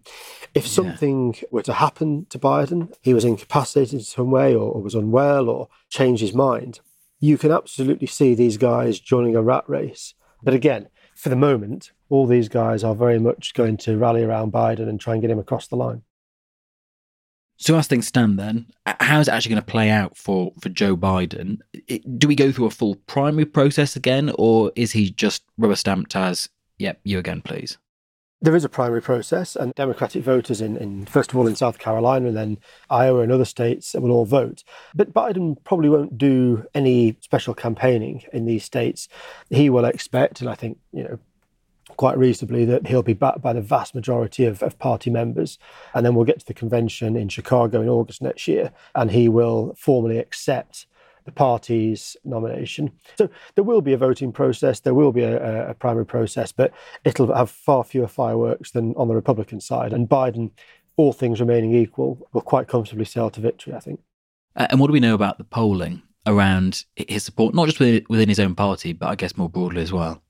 If 0.53 0.65
yeah. 0.65 0.71
something 0.71 1.35
were 1.51 1.63
to 1.63 1.73
happen 1.73 2.25
to 2.29 2.39
Biden, 2.39 2.93
he 3.01 3.13
was 3.13 3.25
incapacitated 3.25 3.93
in 3.95 3.99
some 4.01 4.31
way 4.31 4.55
or, 4.55 4.71
or 4.71 4.81
was 4.81 4.95
unwell 4.95 5.49
or 5.49 5.69
changed 5.89 6.21
his 6.21 6.33
mind, 6.33 6.79
you 7.19 7.37
can 7.37 7.51
absolutely 7.51 8.07
see 8.07 8.33
these 8.33 8.57
guys 8.57 8.99
joining 8.99 9.35
a 9.35 9.41
rat 9.41 9.63
race. 9.67 10.13
But 10.43 10.53
again, 10.53 10.87
for 11.15 11.29
the 11.29 11.35
moment, 11.35 11.91
all 12.09 12.25
these 12.25 12.49
guys 12.49 12.83
are 12.83 12.95
very 12.95 13.19
much 13.19 13.53
going 13.53 13.77
to 13.77 13.97
rally 13.97 14.23
around 14.23 14.51
Biden 14.51 14.89
and 14.89 14.99
try 14.99 15.13
and 15.13 15.21
get 15.21 15.31
him 15.31 15.39
across 15.39 15.67
the 15.67 15.75
line. 15.75 16.01
So 17.57 17.77
as 17.77 17.85
things 17.85 18.07
stand, 18.07 18.39
then, 18.39 18.65
how 18.87 19.19
is 19.19 19.27
it 19.27 19.31
actually 19.31 19.51
going 19.51 19.61
to 19.61 19.71
play 19.71 19.91
out 19.91 20.17
for 20.17 20.51
for 20.59 20.69
Joe 20.69 20.97
Biden? 20.97 21.59
Do 22.17 22.27
we 22.27 22.33
go 22.33 22.51
through 22.51 22.65
a 22.65 22.71
full 22.71 22.95
primary 23.05 23.45
process 23.45 23.95
again, 23.95 24.31
or 24.39 24.71
is 24.75 24.93
he 24.93 25.11
just 25.11 25.43
rubber 25.59 25.75
stamped 25.75 26.15
as 26.15 26.49
Yep, 26.81 27.01
you 27.03 27.19
again, 27.19 27.41
please. 27.41 27.77
There 28.41 28.55
is 28.55 28.65
a 28.65 28.69
primary 28.69 29.03
process, 29.03 29.55
and 29.55 29.71
Democratic 29.75 30.23
voters 30.23 30.61
in, 30.61 30.77
in, 30.77 31.05
first 31.05 31.29
of 31.29 31.37
all, 31.37 31.45
in 31.45 31.55
South 31.55 31.77
Carolina 31.77 32.29
and 32.29 32.35
then 32.35 32.57
Iowa 32.89 33.21
and 33.21 33.31
other 33.31 33.45
states 33.45 33.93
will 33.93 34.09
all 34.09 34.25
vote. 34.25 34.63
But 34.95 35.13
Biden 35.13 35.63
probably 35.63 35.89
won't 35.89 36.17
do 36.17 36.65
any 36.73 37.17
special 37.21 37.53
campaigning 37.53 38.23
in 38.33 38.47
these 38.47 38.65
states. 38.65 39.07
He 39.51 39.69
will 39.69 39.85
expect, 39.85 40.41
and 40.41 40.49
I 40.49 40.55
think, 40.55 40.79
you 40.91 41.03
know, 41.03 41.19
quite 41.97 42.17
reasonably, 42.17 42.65
that 42.65 42.87
he'll 42.87 43.03
be 43.03 43.13
backed 43.13 43.43
by 43.43 43.53
the 43.53 43.61
vast 43.61 43.93
majority 43.93 44.45
of, 44.45 44.63
of 44.63 44.79
party 44.79 45.11
members. 45.11 45.59
And 45.93 46.03
then 46.03 46.15
we'll 46.15 46.25
get 46.25 46.39
to 46.39 46.45
the 46.47 46.55
convention 46.55 47.15
in 47.15 47.29
Chicago 47.29 47.79
in 47.79 47.89
August 47.89 48.23
next 48.23 48.47
year, 48.47 48.71
and 48.95 49.11
he 49.11 49.29
will 49.29 49.75
formally 49.77 50.17
accept 50.17 50.87
the 51.25 51.31
party's 51.31 52.17
nomination. 52.23 52.91
So 53.17 53.29
there 53.55 53.63
will 53.63 53.81
be 53.81 53.93
a 53.93 53.97
voting 53.97 54.31
process, 54.31 54.79
there 54.79 54.93
will 54.93 55.11
be 55.11 55.23
a, 55.23 55.69
a, 55.69 55.73
primary 55.73 56.05
process, 56.05 56.51
but 56.51 56.71
it'll 57.03 57.33
have 57.33 57.49
far 57.49 57.83
fewer 57.83 58.07
fireworks 58.07 58.71
than 58.71 58.93
on 58.95 59.07
the 59.07 59.15
Republican 59.15 59.61
side. 59.61 59.93
And 59.93 60.09
Biden, 60.09 60.51
all 60.97 61.13
things 61.13 61.39
remaining 61.39 61.73
equal, 61.73 62.27
will 62.33 62.41
quite 62.41 62.67
comfortably 62.67 63.05
sail 63.05 63.29
to 63.29 63.41
victory, 63.41 63.73
I 63.73 63.79
think. 63.79 63.99
Uh, 64.55 64.67
and 64.69 64.79
what 64.79 64.87
do 64.87 64.93
we 64.93 64.99
know 64.99 65.13
about 65.13 65.37
the 65.37 65.43
polling 65.43 66.01
around 66.25 66.85
his 66.95 67.23
support, 67.23 67.53
not 67.53 67.67
just 67.67 67.79
within 67.79 68.29
his 68.29 68.39
own 68.39 68.55
party, 68.55 68.93
but 68.93 69.07
I 69.07 69.15
guess 69.15 69.37
more 69.37 69.49
broadly 69.49 69.81
as 69.81 69.91
well? 69.91 70.21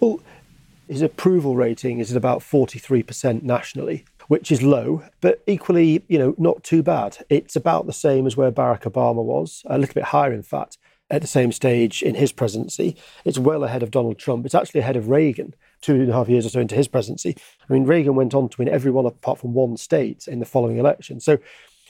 Well, 0.00 0.20
his 0.88 1.02
approval 1.02 1.54
rating 1.54 1.98
is 1.98 2.10
at 2.10 2.16
about 2.16 2.40
43% 2.40 3.42
nationally, 3.42 4.04
which 4.28 4.52
is 4.52 4.62
low, 4.62 5.02
but 5.20 5.42
equally, 5.46 6.04
you 6.08 6.18
know, 6.18 6.34
not 6.38 6.62
too 6.62 6.82
bad. 6.82 7.18
It's 7.28 7.56
about 7.56 7.86
the 7.86 7.92
same 7.92 8.26
as 8.26 8.36
where 8.36 8.52
Barack 8.52 8.82
Obama 8.82 9.24
was, 9.24 9.62
a 9.66 9.78
little 9.78 9.94
bit 9.94 10.04
higher, 10.04 10.32
in 10.32 10.42
fact, 10.42 10.78
at 11.10 11.22
the 11.22 11.26
same 11.26 11.50
stage 11.50 12.02
in 12.02 12.14
his 12.14 12.32
presidency. 12.32 12.96
It's 13.24 13.38
well 13.38 13.64
ahead 13.64 13.82
of 13.82 13.90
Donald 13.90 14.18
Trump. 14.18 14.44
It's 14.44 14.54
actually 14.54 14.80
ahead 14.80 14.96
of 14.96 15.08
Reagan, 15.08 15.54
two 15.80 15.94
and 15.94 16.10
a 16.10 16.12
half 16.12 16.28
years 16.28 16.44
or 16.44 16.50
so 16.50 16.60
into 16.60 16.74
his 16.74 16.88
presidency. 16.88 17.36
I 17.68 17.72
mean, 17.72 17.84
Reagan 17.84 18.14
went 18.14 18.34
on 18.34 18.50
to 18.50 18.58
win 18.58 18.68
every 18.68 18.90
one 18.90 19.06
apart 19.06 19.38
from 19.38 19.54
one 19.54 19.76
state 19.78 20.28
in 20.28 20.38
the 20.38 20.46
following 20.46 20.76
election. 20.76 21.20
So, 21.20 21.38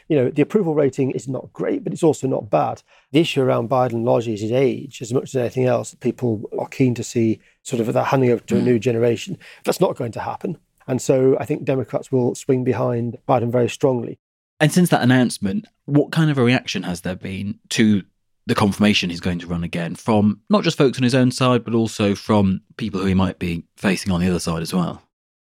you 0.09 0.16
know, 0.16 0.30
the 0.30 0.42
approval 0.42 0.75
rating 0.75 1.11
is 1.11 1.26
not 1.26 1.52
great, 1.52 1.83
but 1.83 1.92
it's 1.92 2.04
also 2.04 2.28
not 2.28 2.49
bad. 2.49 2.83
The 3.11 3.21
issue 3.21 3.42
around 3.42 3.68
Biden 3.68 4.04
largely 4.04 4.35
is 4.35 4.40
his 4.40 4.52
age, 4.52 5.02
as 5.02 5.12
much 5.12 5.25
as 5.25 5.37
anything 5.37 5.66
else. 5.66 5.95
People 5.97 6.49
are 6.59 6.68
keen 6.68 6.95
to 6.95 7.02
see 7.02 7.40
sort 7.62 7.80
of 7.80 7.92
that 7.92 8.04
handing 8.04 8.30
over 8.30 8.42
to 8.45 8.57
a 8.57 8.62
new 8.62 8.78
generation. 8.78 9.37
That's 9.64 9.80
not 9.80 9.97
going 9.97 10.12
to 10.12 10.21
happen. 10.21 10.57
And 10.88 11.00
so 11.00 11.37
I 11.38 11.45
think 11.45 11.64
Democrats 11.64 12.11
will 12.11 12.35
swing 12.35 12.64
behind 12.64 13.18
Biden 13.28 13.52
very 13.52 13.68
strongly. 13.68 14.18
And 14.59 14.73
since 14.73 14.88
that 14.88 15.02
announcement, 15.02 15.66
what 15.85 16.11
kind 16.11 16.30
of 16.30 16.38
a 16.38 16.42
reaction 16.42 16.83
has 16.83 17.02
there 17.02 17.14
been 17.14 17.61
to 17.71 18.02
the 18.47 18.54
confirmation 18.54 19.11
he's 19.11 19.21
going 19.21 19.38
to 19.38 19.47
run 19.47 19.62
again 19.62 19.95
from 19.95 20.40
not 20.49 20.64
just 20.64 20.78
folks 20.78 20.99
on 20.99 21.04
his 21.04 21.14
own 21.14 21.30
side, 21.30 21.64
but 21.64 21.75
also 21.75 22.14
from 22.14 22.62
people 22.78 23.00
who 23.00 23.07
he 23.07 23.14
might 23.14 23.38
be 23.38 23.64
facing 23.76 24.11
on 24.11 24.21
the 24.21 24.28
other 24.28 24.40
side 24.40 24.62
as 24.62 24.73
well? 24.73 25.02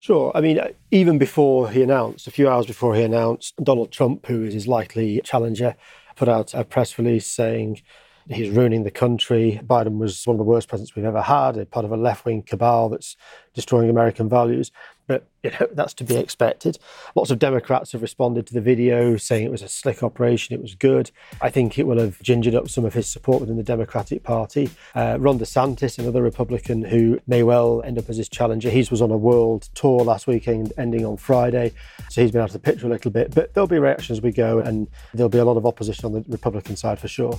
Sure. 0.01 0.31
I 0.35 0.41
mean, 0.41 0.59
even 0.91 1.17
before 1.17 1.69
he 1.69 1.81
announced, 1.81 2.27
a 2.27 2.31
few 2.31 2.49
hours 2.49 2.65
before 2.65 2.95
he 2.95 3.03
announced, 3.03 3.55
Donald 3.63 3.91
Trump, 3.91 4.25
who 4.25 4.43
is 4.43 4.53
his 4.53 4.67
likely 4.67 5.21
challenger, 5.23 5.75
put 6.15 6.27
out 6.27 6.53
a 6.53 6.65
press 6.65 6.97
release 6.97 7.25
saying 7.25 7.81
He's 8.29 8.49
ruining 8.49 8.83
the 8.83 8.91
country. 8.91 9.59
Biden 9.63 9.97
was 9.97 10.25
one 10.25 10.35
of 10.35 10.37
the 10.37 10.43
worst 10.43 10.67
presidents 10.67 10.95
we've 10.95 11.05
ever 11.05 11.21
had, 11.21 11.57
a 11.57 11.65
part 11.65 11.85
of 11.85 11.91
a 11.91 11.97
left 11.97 12.25
wing 12.25 12.43
cabal 12.43 12.89
that's 12.89 13.17
destroying 13.53 13.89
American 13.89 14.29
values. 14.29 14.71
But 15.11 15.27
you 15.43 15.51
know, 15.51 15.67
that's 15.73 15.93
to 15.95 16.05
be 16.05 16.15
expected. 16.15 16.79
Lots 17.15 17.31
of 17.31 17.39
Democrats 17.39 17.91
have 17.91 18.01
responded 18.01 18.47
to 18.47 18.53
the 18.53 18.61
video 18.61 19.17
saying 19.17 19.45
it 19.45 19.51
was 19.51 19.61
a 19.61 19.67
slick 19.67 20.03
operation, 20.03 20.55
it 20.55 20.61
was 20.61 20.73
good. 20.73 21.11
I 21.41 21.49
think 21.49 21.77
it 21.77 21.85
will 21.85 21.99
have 21.99 22.21
gingered 22.21 22.55
up 22.55 22.69
some 22.69 22.85
of 22.85 22.93
his 22.93 23.07
support 23.07 23.41
within 23.41 23.57
the 23.57 23.63
Democratic 23.63 24.23
Party. 24.23 24.69
Uh, 24.95 25.17
Ron 25.19 25.37
DeSantis, 25.37 25.99
another 25.99 26.21
Republican 26.21 26.83
who 26.83 27.19
may 27.27 27.43
well 27.43 27.81
end 27.83 27.97
up 27.97 28.09
as 28.09 28.15
his 28.15 28.29
challenger, 28.29 28.69
he 28.69 28.87
was 28.89 29.01
on 29.01 29.11
a 29.11 29.17
world 29.17 29.67
tour 29.73 30.01
last 30.05 30.27
weekend, 30.27 30.71
ending 30.77 31.05
on 31.05 31.17
Friday. 31.17 31.73
So 32.09 32.21
he's 32.21 32.31
been 32.31 32.39
out 32.39 32.49
of 32.49 32.53
the 32.53 32.59
picture 32.59 32.87
a 32.87 32.89
little 32.89 33.11
bit. 33.11 33.35
But 33.35 33.53
there'll 33.53 33.67
be 33.67 33.79
reactions 33.79 34.19
as 34.19 34.23
we 34.23 34.31
go, 34.31 34.59
and 34.59 34.87
there'll 35.13 35.27
be 35.27 35.39
a 35.39 35.45
lot 35.45 35.57
of 35.57 35.65
opposition 35.65 36.05
on 36.05 36.13
the 36.13 36.23
Republican 36.29 36.77
side 36.77 36.99
for 36.99 37.09
sure. 37.09 37.37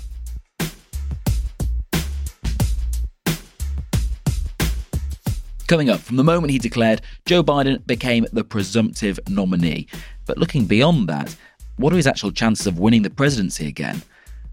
Coming 5.73 5.88
up, 5.88 6.00
from 6.00 6.17
the 6.17 6.23
moment 6.23 6.50
he 6.50 6.59
declared, 6.59 7.00
Joe 7.25 7.43
Biden 7.43 7.83
became 7.87 8.26
the 8.31 8.45
presumptive 8.45 9.19
nominee. 9.26 9.87
But 10.26 10.37
looking 10.37 10.67
beyond 10.67 11.09
that, 11.09 11.35
what 11.79 11.95
are 11.95 11.97
his 11.97 12.07
actual 12.07 12.31
chances 12.31 12.67
of 12.67 12.79
winning 12.79 13.00
the 13.00 13.09
presidency 13.09 13.69
again? 13.69 14.02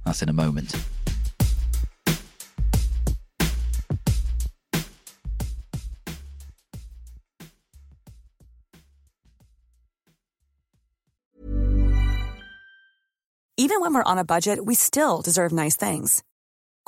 That's 0.05 0.21
in 0.21 0.29
a 0.29 0.33
moment. 0.33 0.73
Even 13.57 13.81
when 13.81 13.93
we're 13.93 14.03
on 14.03 14.17
a 14.17 14.23
budget, 14.23 14.63
we 14.65 14.73
still 14.73 15.21
deserve 15.21 15.51
nice 15.51 15.75
things. 15.75 16.23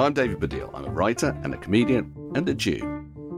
I'm 0.00 0.14
David 0.14 0.38
Baddiel. 0.40 0.70
I'm 0.72 0.86
a 0.86 0.90
writer 0.90 1.38
and 1.42 1.52
a 1.52 1.58
comedian 1.58 2.14
and 2.34 2.48
a 2.48 2.54
Jew. 2.54 2.80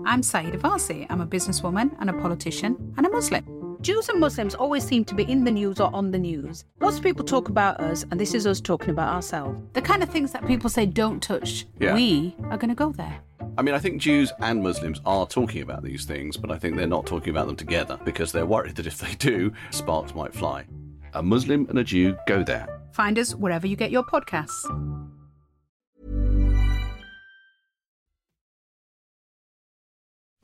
I'm 0.07 0.23
Sayeeda 0.23 0.61
Warsi. 0.61 1.09
I'm 1.11 1.21
a 1.21 1.27
businesswoman 1.27 1.97
and 1.99 2.09
a 2.09 2.13
politician 2.13 2.95
and 2.97 3.05
a 3.05 3.11
Muslim. 3.11 3.79
Jews 3.81 4.09
and 4.09 4.21
Muslims 4.21 4.55
always 4.55 4.85
seem 4.85 5.05
to 5.07 5.15
be 5.17 5.25
in 5.25 5.43
the 5.43 5.51
news 5.51 5.81
or 5.81 5.93
on 5.93 6.13
the 6.13 6.21
news. 6.21 6.65
Lots 6.79 6.99
of 6.99 7.03
people 7.03 7.25
talk 7.25 7.49
about 7.49 7.81
us, 7.81 8.05
and 8.09 8.21
this 8.21 8.33
is 8.33 8.47
us 8.47 8.61
talking 8.61 8.91
about 8.91 9.13
ourselves. 9.13 9.59
The 9.73 9.83
kind 9.83 10.05
of 10.05 10.09
things 10.09 10.31
that 10.31 10.47
people 10.47 10.71
say 10.71 10.87
don't 10.87 11.21
touch, 11.21 11.67
yeah. 11.81 11.95
we 11.95 12.37
are 12.45 12.57
going 12.57 12.69
to 12.69 12.77
go 12.77 12.93
there. 12.93 13.21
I 13.59 13.63
mean, 13.63 13.75
I 13.75 13.81
think 13.81 14.01
Jews 14.01 14.33
and 14.39 14.63
Muslims 14.63 15.01
are 15.05 15.27
talking 15.27 15.63
about 15.63 15.83
these 15.83 16.05
things, 16.05 16.37
but 16.37 16.53
I 16.53 16.59
think 16.59 16.77
they're 16.77 16.87
not 16.87 17.07
talking 17.07 17.31
about 17.31 17.49
them 17.49 17.57
together 17.57 17.99
because 18.05 18.31
they're 18.31 18.47
worried 18.47 18.77
that 18.77 18.87
if 18.87 18.99
they 18.99 19.15
do, 19.17 19.53
sparks 19.73 20.15
might 20.15 20.33
fly. 20.33 20.67
A 21.15 21.25
Muslim 21.25 21.67
and 21.71 21.81
a 21.81 21.85
Jew 21.85 22.17
go 22.29 22.45
there. 22.45 22.69
Find 22.93 23.19
us 23.19 23.35
wherever 23.35 23.67
you 23.67 23.75
get 23.75 23.91
your 23.91 24.05
podcasts. 24.05 24.63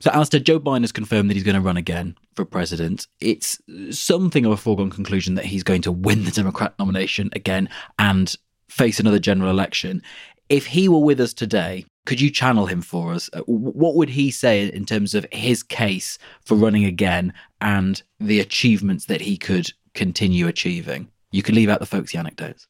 So, 0.01 0.11
Alistair, 0.11 0.39
Joe 0.39 0.61
Biden 0.61 0.81
has 0.81 0.93
confirmed 0.93 1.29
that 1.29 1.33
he's 1.33 1.43
going 1.43 1.55
to 1.55 1.61
run 1.61 1.75
again 1.75 2.17
for 2.33 2.45
president. 2.45 3.07
It's 3.19 3.59
something 3.91 4.45
of 4.45 4.53
a 4.53 4.57
foregone 4.57 4.89
conclusion 4.89 5.35
that 5.35 5.45
he's 5.45 5.63
going 5.63 5.81
to 5.81 5.91
win 5.91 6.23
the 6.23 6.31
Democrat 6.31 6.73
nomination 6.79 7.29
again 7.33 7.67
and 7.97 8.33
face 8.69 8.99
another 8.99 9.19
general 9.19 9.49
election. 9.49 10.01
If 10.47 10.65
he 10.67 10.87
were 10.87 10.99
with 10.99 11.19
us 11.19 11.33
today, 11.33 11.85
could 12.05 12.21
you 12.21 12.31
channel 12.31 12.65
him 12.65 12.81
for 12.81 13.11
us? 13.11 13.29
Uh, 13.33 13.41
what 13.41 13.95
would 13.95 14.09
he 14.09 14.31
say 14.31 14.67
in 14.67 14.85
terms 14.85 15.13
of 15.13 15.25
his 15.33 15.63
case 15.63 16.17
for 16.45 16.55
running 16.55 16.85
again 16.85 17.33
and 17.59 18.01
the 18.21 18.39
achievements 18.39 19.05
that 19.05 19.21
he 19.21 19.35
could 19.35 19.73
continue 19.95 20.47
achieving? 20.47 21.09
You 21.31 21.43
could 21.43 21.55
leave 21.55 21.69
out 21.69 21.81
the 21.81 21.85
folksy 21.85 22.17
anecdotes. 22.17 22.68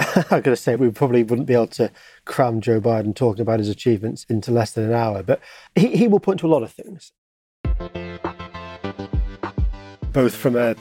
I'm 0.30 0.40
going 0.40 0.42
to 0.44 0.56
say 0.56 0.76
we 0.76 0.90
probably 0.90 1.22
wouldn't 1.22 1.46
be 1.46 1.54
able 1.54 1.66
to 1.68 1.90
cram 2.24 2.60
Joe 2.60 2.80
Biden 2.80 3.14
talking 3.14 3.42
about 3.42 3.58
his 3.58 3.68
achievements 3.68 4.24
into 4.28 4.50
less 4.50 4.72
than 4.72 4.84
an 4.84 4.92
hour, 4.92 5.22
but 5.22 5.40
he, 5.74 5.96
he 5.96 6.08
will 6.08 6.20
point 6.20 6.40
to 6.40 6.46
a 6.46 6.48
lot 6.48 6.62
of 6.62 6.72
things, 6.72 7.12
both 10.12 10.34
from 10.34 10.56
a 10.56 10.74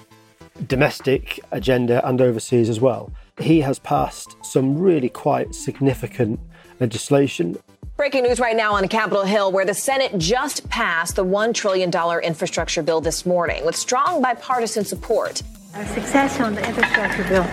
domestic 0.67 1.39
agenda 1.51 2.07
and 2.07 2.21
overseas 2.21 2.69
as 2.69 2.79
well. 2.79 3.11
He 3.39 3.61
has 3.61 3.79
passed 3.79 4.37
some 4.41 4.77
really 4.77 5.09
quite 5.09 5.53
significant 5.53 6.39
legislation. 6.79 7.57
Breaking 7.97 8.23
news 8.23 8.39
right 8.39 8.55
now 8.55 8.73
on 8.73 8.87
Capitol 8.87 9.23
Hill, 9.23 9.51
where 9.51 9.65
the 9.65 9.73
Senate 9.73 10.17
just 10.17 10.69
passed 10.69 11.17
the 11.17 11.25
$1 11.25 11.53
trillion 11.53 11.91
infrastructure 12.23 12.81
bill 12.81 13.01
this 13.01 13.25
morning 13.25 13.65
with 13.65 13.75
strong 13.75 14.21
bipartisan 14.21 14.85
support. 14.85 15.41
Our 15.75 15.85
success 15.85 16.39
on 16.39 16.55
the 16.55 16.67
infrastructure 16.67 17.23
bill 17.25 17.43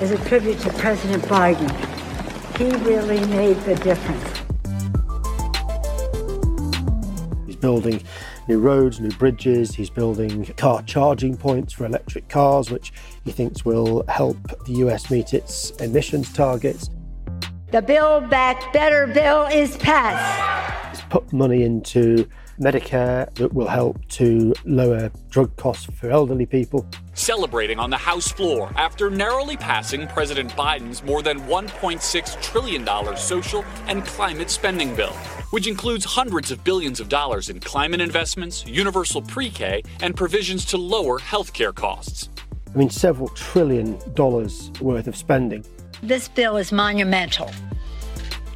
is 0.00 0.12
a 0.12 0.24
tribute 0.28 0.60
to 0.60 0.70
President 0.74 1.20
Biden. 1.24 1.68
He 2.56 2.70
really 2.88 3.18
made 3.26 3.56
the 3.62 3.74
difference. 3.74 4.22
He's 7.44 7.56
building 7.56 8.04
new 8.46 8.60
roads, 8.60 9.00
new 9.00 9.10
bridges. 9.10 9.74
He's 9.74 9.90
building 9.90 10.44
car 10.56 10.82
charging 10.82 11.36
points 11.36 11.72
for 11.72 11.86
electric 11.86 12.28
cars, 12.28 12.70
which 12.70 12.92
he 13.24 13.32
thinks 13.32 13.64
will 13.64 14.04
help 14.06 14.38
the 14.66 14.74
US 14.74 15.10
meet 15.10 15.34
its 15.34 15.70
emissions 15.80 16.32
targets. 16.32 16.88
The 17.72 17.82
Build 17.82 18.30
Back 18.30 18.72
Better 18.72 19.08
bill 19.08 19.46
is 19.46 19.76
passed. 19.78 20.96
He's 20.96 21.04
put 21.08 21.32
money 21.32 21.64
into 21.64 22.28
Medicare 22.58 23.32
that 23.34 23.52
will 23.52 23.68
help 23.68 24.06
to 24.08 24.54
lower 24.64 25.10
drug 25.30 25.54
costs 25.56 25.86
for 25.94 26.10
elderly 26.10 26.46
people. 26.46 26.86
Celebrating 27.14 27.78
on 27.78 27.90
the 27.90 27.96
House 27.96 28.30
floor 28.30 28.72
after 28.76 29.10
narrowly 29.10 29.56
passing 29.56 30.06
President 30.06 30.50
Biden's 30.52 31.02
more 31.02 31.22
than 31.22 31.40
$1.6 31.40 32.42
trillion 32.42 33.16
social 33.16 33.64
and 33.86 34.04
climate 34.04 34.50
spending 34.50 34.94
bill, 34.94 35.12
which 35.50 35.66
includes 35.66 36.04
hundreds 36.04 36.50
of 36.50 36.62
billions 36.64 37.00
of 37.00 37.08
dollars 37.08 37.50
in 37.50 37.60
climate 37.60 38.00
investments, 38.00 38.66
universal 38.66 39.22
pre 39.22 39.50
K, 39.50 39.82
and 40.00 40.16
provisions 40.16 40.64
to 40.66 40.76
lower 40.76 41.18
healthcare 41.18 41.74
costs. 41.74 42.28
I 42.74 42.78
mean, 42.78 42.90
several 42.90 43.28
trillion 43.30 43.98
dollars 44.14 44.70
worth 44.80 45.06
of 45.06 45.16
spending. 45.16 45.64
This 46.02 46.28
bill 46.28 46.56
is 46.56 46.72
monumental. 46.72 47.50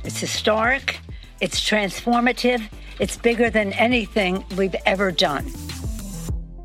It's 0.04 0.20
historic, 0.20 1.00
it's 1.40 1.60
transformative, 1.60 2.62
it's 3.00 3.16
bigger 3.16 3.50
than 3.50 3.72
anything 3.72 4.44
we've 4.56 4.76
ever 4.86 5.10
done. 5.10 5.44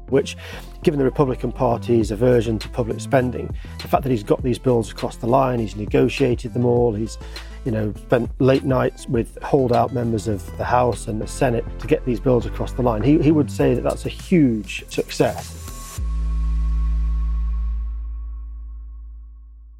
Which, 0.10 0.38
given 0.84 1.00
the 1.00 1.06
Republican 1.06 1.52
Party's 1.52 2.12
aversion 2.12 2.60
to 2.60 2.70
public 2.70 3.00
spending, 3.00 3.56
the 3.82 3.88
fact 3.88 4.04
that 4.04 4.12
he's 4.12 4.24
got 4.24 4.44
these 4.44 4.60
bills 4.60 4.92
across 4.92 5.16
the 5.18 5.28
line, 5.28 5.60
he's 5.60 5.76
negotiated 5.76 6.54
them 6.54 6.66
all, 6.66 6.94
he's 6.94 7.18
you 7.64 7.72
know, 7.72 7.92
spent 7.96 8.30
late 8.40 8.64
nights 8.64 9.08
with 9.08 9.42
holdout 9.42 9.92
members 9.92 10.28
of 10.28 10.46
the 10.58 10.64
House 10.64 11.08
and 11.08 11.20
the 11.20 11.28
Senate 11.28 11.66
to 11.80 11.88
get 11.88 12.06
these 12.06 12.20
bills 12.20 12.46
across 12.46 12.74
the 12.74 12.84
line. 12.84 13.02
He, 13.02 13.18
he 13.18 13.32
would 13.32 13.50
say 13.50 13.74
that 13.74 13.82
that's 13.82 14.06
a 14.06 14.10
huge 14.10 14.88
success. 14.90 15.65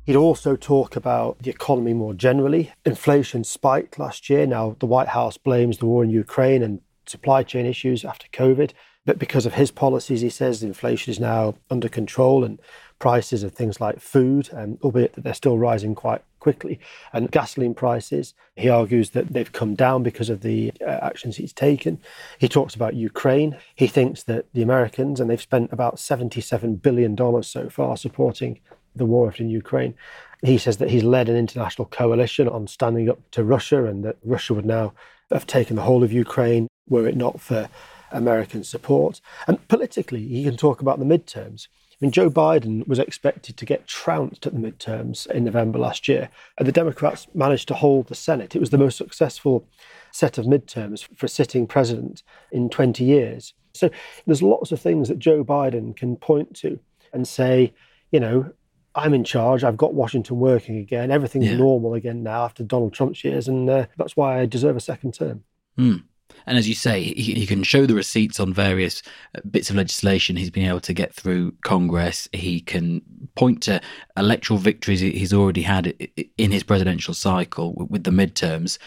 He'd 0.06 0.16
also 0.16 0.56
talk 0.56 0.96
about 0.96 1.40
the 1.40 1.50
economy 1.50 1.94
more 1.94 2.14
generally. 2.14 2.72
Inflation 2.86 3.44
spiked 3.44 3.98
last 3.98 4.30
year. 4.30 4.46
Now, 4.46 4.76
the 4.80 4.86
White 4.86 5.10
House 5.10 5.38
blames 5.38 5.80
the 5.80 5.88
war 5.88 6.04
in 6.04 6.12
Ukraine 6.12 6.62
and 6.62 6.82
supply 7.08 7.42
chain 7.42 7.66
issues 7.66 8.06
after 8.06 8.28
COVID. 8.28 8.72
But 9.06 9.18
because 9.18 9.48
of 9.48 9.56
his 9.56 9.72
policies, 9.72 10.22
he 10.22 10.30
says 10.30 10.62
inflation 10.62 11.12
is 11.12 11.20
now 11.20 11.56
under 11.72 11.90
control 11.90 12.44
and 12.44 12.60
prices 13.00 13.42
of 13.44 13.54
things 13.54 13.82
like 13.82 14.00
food, 14.00 14.50
um, 14.54 14.78
albeit 14.84 15.14
that 15.14 15.24
they're 15.24 15.34
still 15.34 15.58
rising 15.58 15.96
quite 15.96 16.24
quickly, 16.40 16.80
and 17.12 17.32
gasoline 17.32 17.74
prices. 17.74 18.36
He 18.56 18.70
argues 18.70 19.12
that 19.12 19.34
they've 19.34 19.52
come 19.52 19.74
down 19.74 20.04
because 20.04 20.30
of 20.30 20.42
the 20.42 20.72
uh, 20.82 21.00
actions 21.02 21.38
he's 21.38 21.54
taken. 21.54 22.00
He 22.38 22.48
talks 22.48 22.76
about 22.76 22.96
Ukraine. 22.96 23.58
He 23.76 23.88
thinks 23.88 24.24
that 24.24 24.46
the 24.54 24.62
Americans, 24.62 25.20
and 25.20 25.30
they've 25.30 25.42
spent 25.42 25.74
about 25.74 25.96
$77 25.96 26.82
billion 26.82 27.44
so 27.44 27.70
far 27.70 27.98
supporting 27.98 28.60
the 28.96 29.06
war 29.06 29.34
in 29.38 29.50
Ukraine. 29.50 29.96
He 30.44 30.58
says 30.58 30.78
that 30.78 30.90
he's 30.90 31.04
led 31.04 31.30
an 31.30 31.36
international 31.36 31.88
coalition 31.88 32.48
on 32.48 32.68
standing 32.68 33.10
up 33.10 33.20
to 33.32 33.44
Russia 33.44 33.86
and 33.86 34.04
that 34.04 34.18
Russia 34.24 34.54
would 34.54 34.66
now 34.66 34.94
have 35.32 35.48
taken 35.48 35.76
the 35.76 35.82
whole 35.82 36.04
of 36.04 36.12
Ukraine 36.12 36.68
were 36.88 37.08
it 37.08 37.16
not 37.16 37.42
for 37.42 37.70
American 38.12 38.64
support. 38.64 39.22
And 39.48 39.68
politically, 39.68 40.28
he 40.28 40.44
can 40.44 40.58
talk 40.58 40.82
about 40.82 41.00
the 41.00 41.06
midterms. 41.06 41.68
I 41.92 41.98
mean, 42.02 42.12
Joe 42.12 42.30
Biden 42.30 42.86
was 42.88 43.00
expected 43.00 43.56
to 43.56 43.66
get 43.66 43.88
trounced 43.88 44.46
at 44.46 44.54
the 44.54 44.60
midterms 44.60 45.26
in 45.28 45.46
November 45.46 45.80
last 45.80 46.10
year, 46.10 46.30
and 46.58 46.68
the 46.68 46.74
Democrats 46.74 47.28
managed 47.34 47.70
to 47.70 47.74
hold 47.74 48.08
the 48.08 48.16
Senate. 48.16 48.56
It 48.56 48.60
was 48.60 48.70
the 48.70 48.78
most 48.78 48.98
successful 48.98 49.66
set 50.12 50.38
of 50.38 50.46
midterms 50.46 51.08
for 51.16 51.26
a 51.26 51.30
sitting 51.30 51.66
president 51.68 52.22
in 52.52 52.70
20 52.70 53.04
years. 53.04 53.54
So 53.74 53.90
there's 54.26 54.42
lots 54.42 54.74
of 54.74 54.80
things 54.82 55.08
that 55.08 55.20
Joe 55.20 55.44
Biden 55.44 55.96
can 55.96 56.18
point 56.18 56.54
to 56.58 56.80
and 57.14 57.26
say, 57.26 57.74
you 58.12 58.20
know, 58.20 58.52
I'm 58.96 59.14
in 59.14 59.24
charge. 59.24 59.64
I've 59.64 59.78
got 59.78 59.94
Washington 59.94 60.40
working 60.40 60.78
again. 60.78 61.12
Everything's 61.12 61.48
yeah. 61.48 61.58
normal 61.58 61.94
again 61.94 62.24
now 62.24 62.46
after 62.46 62.64
Donald 62.64 62.94
Trump's 62.94 63.24
years, 63.24 63.48
and 63.48 63.70
uh, 63.70 63.86
that's 63.98 64.16
why 64.16 64.40
I 64.40 64.46
deserve 64.46 64.78
a 64.78 64.82
second 64.82 65.14
term. 65.14 65.44
Mm. 65.78 66.04
And 66.48 66.58
as 66.58 66.68
you 66.68 66.76
say, 66.76 67.02
he, 67.04 67.34
he, 67.34 67.46
can 67.46 67.64
show 67.64 67.86
the 67.86 67.96
receipts 67.96 68.40
on 68.40 68.54
various 68.54 69.02
uh, 69.36 69.42
bits 69.50 69.70
of 69.70 69.76
legislation 69.76 70.36
he's 70.36 70.50
been 70.50 70.68
able 70.68 70.80
to 70.82 70.94
get 70.94 71.14
through 71.14 71.54
Congress. 71.62 72.28
He 72.34 72.62
can 72.62 73.02
point 73.36 73.64
to 73.64 73.82
electoral 74.18 74.60
victories 74.60 75.00
he's 75.00 75.34
already 75.34 75.62
had 75.62 75.96
in 76.38 76.52
his 76.52 76.64
presidential 76.64 77.14
cycle 77.14 77.74
with 77.90 78.04
the 78.04 78.12
midterms. 78.12 78.78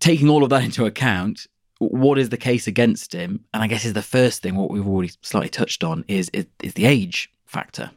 Taking 0.00 0.28
all 0.28 0.42
of 0.42 0.50
that 0.50 0.64
into 0.64 0.86
account, 0.86 1.46
what 1.78 2.18
is 2.18 2.30
the 2.30 2.36
case 2.36 2.66
against 2.66 3.12
him? 3.12 3.44
And 3.52 3.62
I 3.62 3.66
guess 3.66 3.84
is 3.84 3.92
the 3.92 4.02
first 4.02 4.42
thing 4.42 4.56
what 4.56 4.70
we've 4.70 4.86
already 4.86 5.12
slightly 5.22 5.50
touched 5.50 5.84
on 5.84 6.04
is 6.08 6.30
is, 6.30 6.46
is 6.62 6.74
the 6.74 6.86
age 6.86 7.30
factor. 7.44 7.90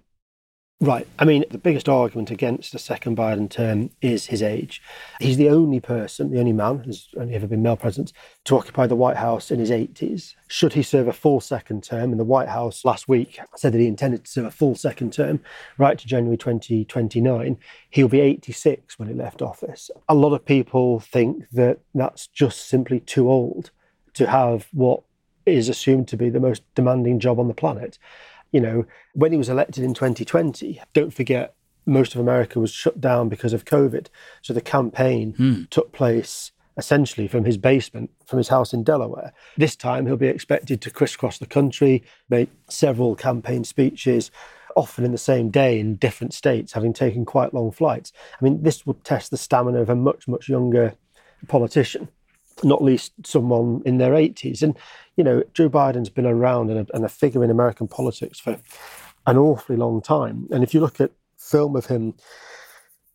Right. 0.82 1.06
I 1.20 1.26
mean, 1.26 1.44
the 1.52 1.58
biggest 1.58 1.90
argument 1.90 2.32
against 2.32 2.74
a 2.74 2.80
second 2.80 3.18
Biden 3.18 3.50
term 3.50 3.90
is 4.02 4.28
his 4.28 4.42
age. 4.42 4.82
He's 5.20 5.36
the 5.36 5.50
only 5.50 5.82
person, 5.82 6.32
the 6.32 6.40
only 6.40 6.54
man, 6.54 6.80
who's 6.80 7.10
only 7.18 7.36
ever 7.36 7.48
been 7.48 7.62
male 7.62 7.76
president, 7.76 8.14
to 8.46 8.56
occupy 8.56 8.88
the 8.88 8.96
White 8.96 9.18
House 9.18 9.52
in 9.52 9.60
his 9.60 9.72
80s. 9.72 10.36
Should 10.48 10.72
he 10.72 10.82
serve 10.82 11.10
a 11.10 11.14
full 11.14 11.42
second 11.42 11.84
term, 11.84 12.12
and 12.12 12.20
the 12.20 12.24
White 12.24 12.48
House 12.48 12.86
last 12.86 13.10
week 13.10 13.42
said 13.58 13.74
that 13.74 13.80
he 13.80 13.88
intended 13.88 14.24
to 14.24 14.32
serve 14.32 14.46
a 14.46 14.52
full 14.52 14.74
second 14.74 15.12
term 15.12 15.42
right 15.78 16.00
to 16.00 16.08
January 16.08 16.38
2029, 16.38 17.58
he'll 17.90 18.08
be 18.08 18.22
86 18.22 18.98
when 18.98 19.10
he 19.10 19.14
left 19.14 19.42
office. 19.42 19.92
A 20.08 20.16
lot 20.16 20.34
of 20.34 20.46
people 20.46 21.02
think 21.02 21.50
that 21.52 21.80
that's 21.94 22.28
just 22.28 22.70
simply 22.70 23.02
too 23.02 23.30
old 23.30 23.72
to 24.14 24.28
have 24.28 24.70
what 24.72 25.04
is 25.46 25.68
assumed 25.68 26.08
to 26.08 26.16
be 26.16 26.30
the 26.30 26.40
most 26.40 26.64
demanding 26.76 27.20
job 27.20 27.38
on 27.38 27.50
the 27.50 27.54
planet 27.54 27.98
you 28.52 28.60
know, 28.60 28.86
when 29.14 29.32
he 29.32 29.38
was 29.38 29.50
elected 29.50 29.84
in 29.84 29.94
2020, 29.94 30.82
don't 30.94 31.14
forget 31.14 31.56
most 31.86 32.14
of 32.14 32.22
America 32.22 32.60
was 32.60 32.72
shut 32.72 33.02
down 33.02 33.30
because 33.30 33.54
of 33.54 33.66
COVID. 33.66 34.08
So 34.42 34.54
the 34.54 34.62
campaign 34.62 35.34
mm. 35.34 35.70
took 35.70 35.92
place 35.92 36.52
essentially 36.78 37.28
from 37.28 37.44
his 37.44 37.58
basement, 37.58 38.10
from 38.26 38.38
his 38.38 38.48
house 38.48 38.74
in 38.74 38.84
Delaware. 38.84 39.34
This 39.58 39.76
time 39.76 40.06
he'll 40.06 40.16
be 40.16 40.28
expected 40.28 40.82
to 40.82 40.92
crisscross 40.92 41.38
the 41.38 41.46
country, 41.46 42.04
make 42.30 42.50
several 42.70 43.16
campaign 43.16 43.66
speeches, 43.66 44.32
often 44.76 45.04
in 45.04 45.12
the 45.12 45.18
same 45.18 45.50
day 45.50 45.80
in 45.80 45.96
different 45.96 46.34
states, 46.34 46.72
having 46.72 46.94
taken 46.94 47.26
quite 47.26 47.54
long 47.54 47.72
flights. 47.72 48.14
I 48.40 48.44
mean, 48.44 48.64
this 48.64 48.86
would 48.86 49.04
test 49.04 49.30
the 49.30 49.38
stamina 49.38 49.82
of 49.82 49.90
a 49.90 49.96
much, 49.96 50.28
much 50.28 50.48
younger 50.48 50.94
politician 51.48 52.08
not 52.64 52.84
least 52.84 53.14
someone 53.26 53.82
in 53.86 53.98
their 53.98 54.14
80s. 54.14 54.62
And, 54.62 54.78
you 55.16 55.24
know, 55.24 55.44
Joe 55.54 55.70
Biden's 55.70 56.10
been 56.10 56.26
around 56.26 56.70
and 56.70 56.80
a, 56.80 56.96
and 56.96 57.06
a 57.06 57.10
figure 57.10 57.44
in 57.44 57.50
American 57.50 57.88
politics 57.88 58.40
for 58.40 58.60
an 59.28 59.38
awfully 59.38 59.78
long 59.78 60.02
time. 60.02 60.48
And 60.52 60.64
if 60.64 60.74
you 60.74 60.80
look 60.80 61.00
at 61.00 61.12
film 61.38 61.76
of 61.76 61.88
him 61.88 62.16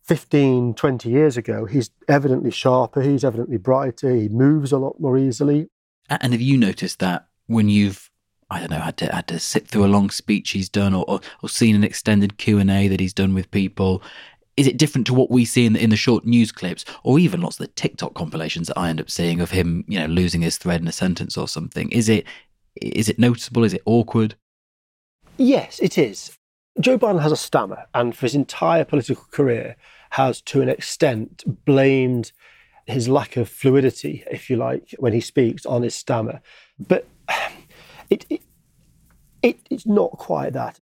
15, 0.03 0.75
20 0.75 1.09
years 1.09 1.37
ago, 1.37 1.65
he's 1.65 1.89
evidently 2.07 2.51
sharper, 2.51 3.01
he's 3.01 3.23
evidently 3.23 3.57
brighter, 3.57 4.13
he 4.15 4.29
moves 4.29 4.71
a 4.71 4.77
lot 4.77 4.99
more 4.99 5.17
easily. 5.17 5.67
And 6.09 6.33
have 6.33 6.41
you 6.41 6.57
noticed 6.57 6.99
that 6.99 7.27
when 7.47 7.69
you've 7.69 8.09
I 8.47 8.59
don't 8.59 8.69
know, 8.69 8.79
had 8.79 8.97
to 8.97 9.13
had 9.13 9.27
to 9.29 9.39
sit 9.39 9.67
through 9.67 9.85
a 9.85 9.87
long 9.87 10.11
speech 10.11 10.51
he's 10.51 10.69
done, 10.69 10.93
or, 10.93 11.03
or, 11.07 11.19
or 11.41 11.49
seen 11.49 11.75
an 11.75 11.83
extended 11.83 12.37
Q 12.37 12.59
and 12.59 12.69
A 12.69 12.87
that 12.87 12.99
he's 12.99 13.13
done 13.13 13.33
with 13.33 13.49
people, 13.49 14.03
is 14.57 14.67
it 14.67 14.77
different 14.77 15.05
to 15.07 15.13
what 15.13 15.29
we 15.29 15.43
see 15.45 15.65
in 15.65 15.73
the, 15.73 15.83
in 15.83 15.89
the 15.89 15.95
short 15.97 16.25
news 16.25 16.51
clips 16.51 16.85
or 17.03 17.19
even 17.19 17.41
lots 17.41 17.59
of 17.59 17.65
the 17.65 17.73
TikTok 17.73 18.13
compilations 18.13 18.67
that 18.67 18.77
I 18.77 18.89
end 18.89 19.01
up 19.01 19.09
seeing 19.09 19.41
of 19.41 19.51
him, 19.51 19.83
you 19.87 19.99
know, 19.99 20.05
losing 20.05 20.41
his 20.41 20.57
thread 20.57 20.81
in 20.81 20.87
a 20.87 20.93
sentence 20.93 21.37
or 21.37 21.47
something? 21.47 21.91
Is 21.91 22.09
it 22.09 22.25
is 22.81 23.09
it 23.09 23.19
noticeable? 23.19 23.63
Is 23.63 23.73
it 23.73 23.81
awkward? 23.85 24.35
Yes, 25.37 25.79
it 25.79 25.97
is. 25.97 26.37
Joe 26.79 26.97
Biden 26.97 27.21
has 27.21 27.31
a 27.31 27.37
stammer, 27.37 27.85
and 27.93 28.15
for 28.15 28.25
his 28.25 28.35
entire 28.35 28.83
political 28.83 29.25
career, 29.31 29.77
has 30.11 30.41
to 30.41 30.61
an 30.61 30.69
extent 30.69 31.43
blamed 31.65 32.31
his 32.85 33.07
lack 33.07 33.37
of 33.37 33.49
fluidity, 33.49 34.23
if 34.29 34.49
you 34.49 34.57
like, 34.57 34.93
when 34.99 35.13
he 35.13 35.21
speaks 35.21 35.65
on 35.65 35.83
his 35.83 35.95
stammer. 35.95 36.41
But 36.77 37.07
it, 38.09 38.25
it, 38.29 38.41
it 39.41 39.59
it's 39.69 39.85
not 39.85 40.11
quite 40.11 40.53
that. 40.53 40.79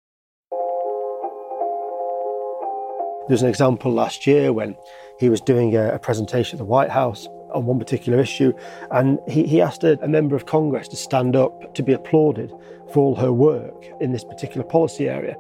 There's 3.28 3.42
an 3.42 3.48
example 3.48 3.92
last 3.92 4.26
year 4.26 4.52
when 4.52 4.76
he 5.18 5.28
was 5.28 5.40
doing 5.40 5.76
a, 5.76 5.94
a 5.94 5.98
presentation 5.98 6.56
at 6.56 6.58
the 6.58 6.64
White 6.64 6.90
House 6.90 7.28
on 7.52 7.66
one 7.66 7.78
particular 7.78 8.18
issue, 8.18 8.52
and 8.90 9.18
he, 9.28 9.44
he 9.44 9.60
asked 9.60 9.84
a, 9.84 10.02
a 10.02 10.08
member 10.08 10.36
of 10.36 10.46
Congress 10.46 10.88
to 10.88 10.96
stand 10.96 11.36
up 11.36 11.74
to 11.74 11.82
be 11.82 11.92
applauded 11.92 12.52
for 12.92 12.98
all 12.98 13.14
her 13.16 13.32
work 13.32 13.86
in 14.00 14.12
this 14.12 14.24
particular 14.24 14.64
policy 14.64 15.08
area. 15.08 15.36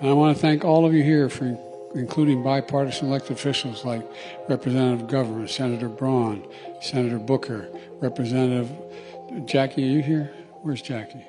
And 0.00 0.10
I 0.10 0.12
want 0.14 0.36
to 0.36 0.40
thank 0.40 0.64
all 0.64 0.84
of 0.84 0.94
you 0.94 1.02
here 1.02 1.28
for 1.28 1.56
including 1.94 2.42
bipartisan 2.42 3.08
elected 3.08 3.32
officials 3.32 3.84
like 3.84 4.02
Representative 4.48 5.06
McGovern, 5.06 5.48
Senator 5.48 5.88
Braun, 5.88 6.46
Senator 6.80 7.18
Booker, 7.18 7.68
Representative 8.00 8.70
Jackie. 9.44 9.84
Are 9.84 9.92
you 9.92 10.02
here? 10.02 10.32
Where's 10.62 10.82
Jackie? 10.82 11.24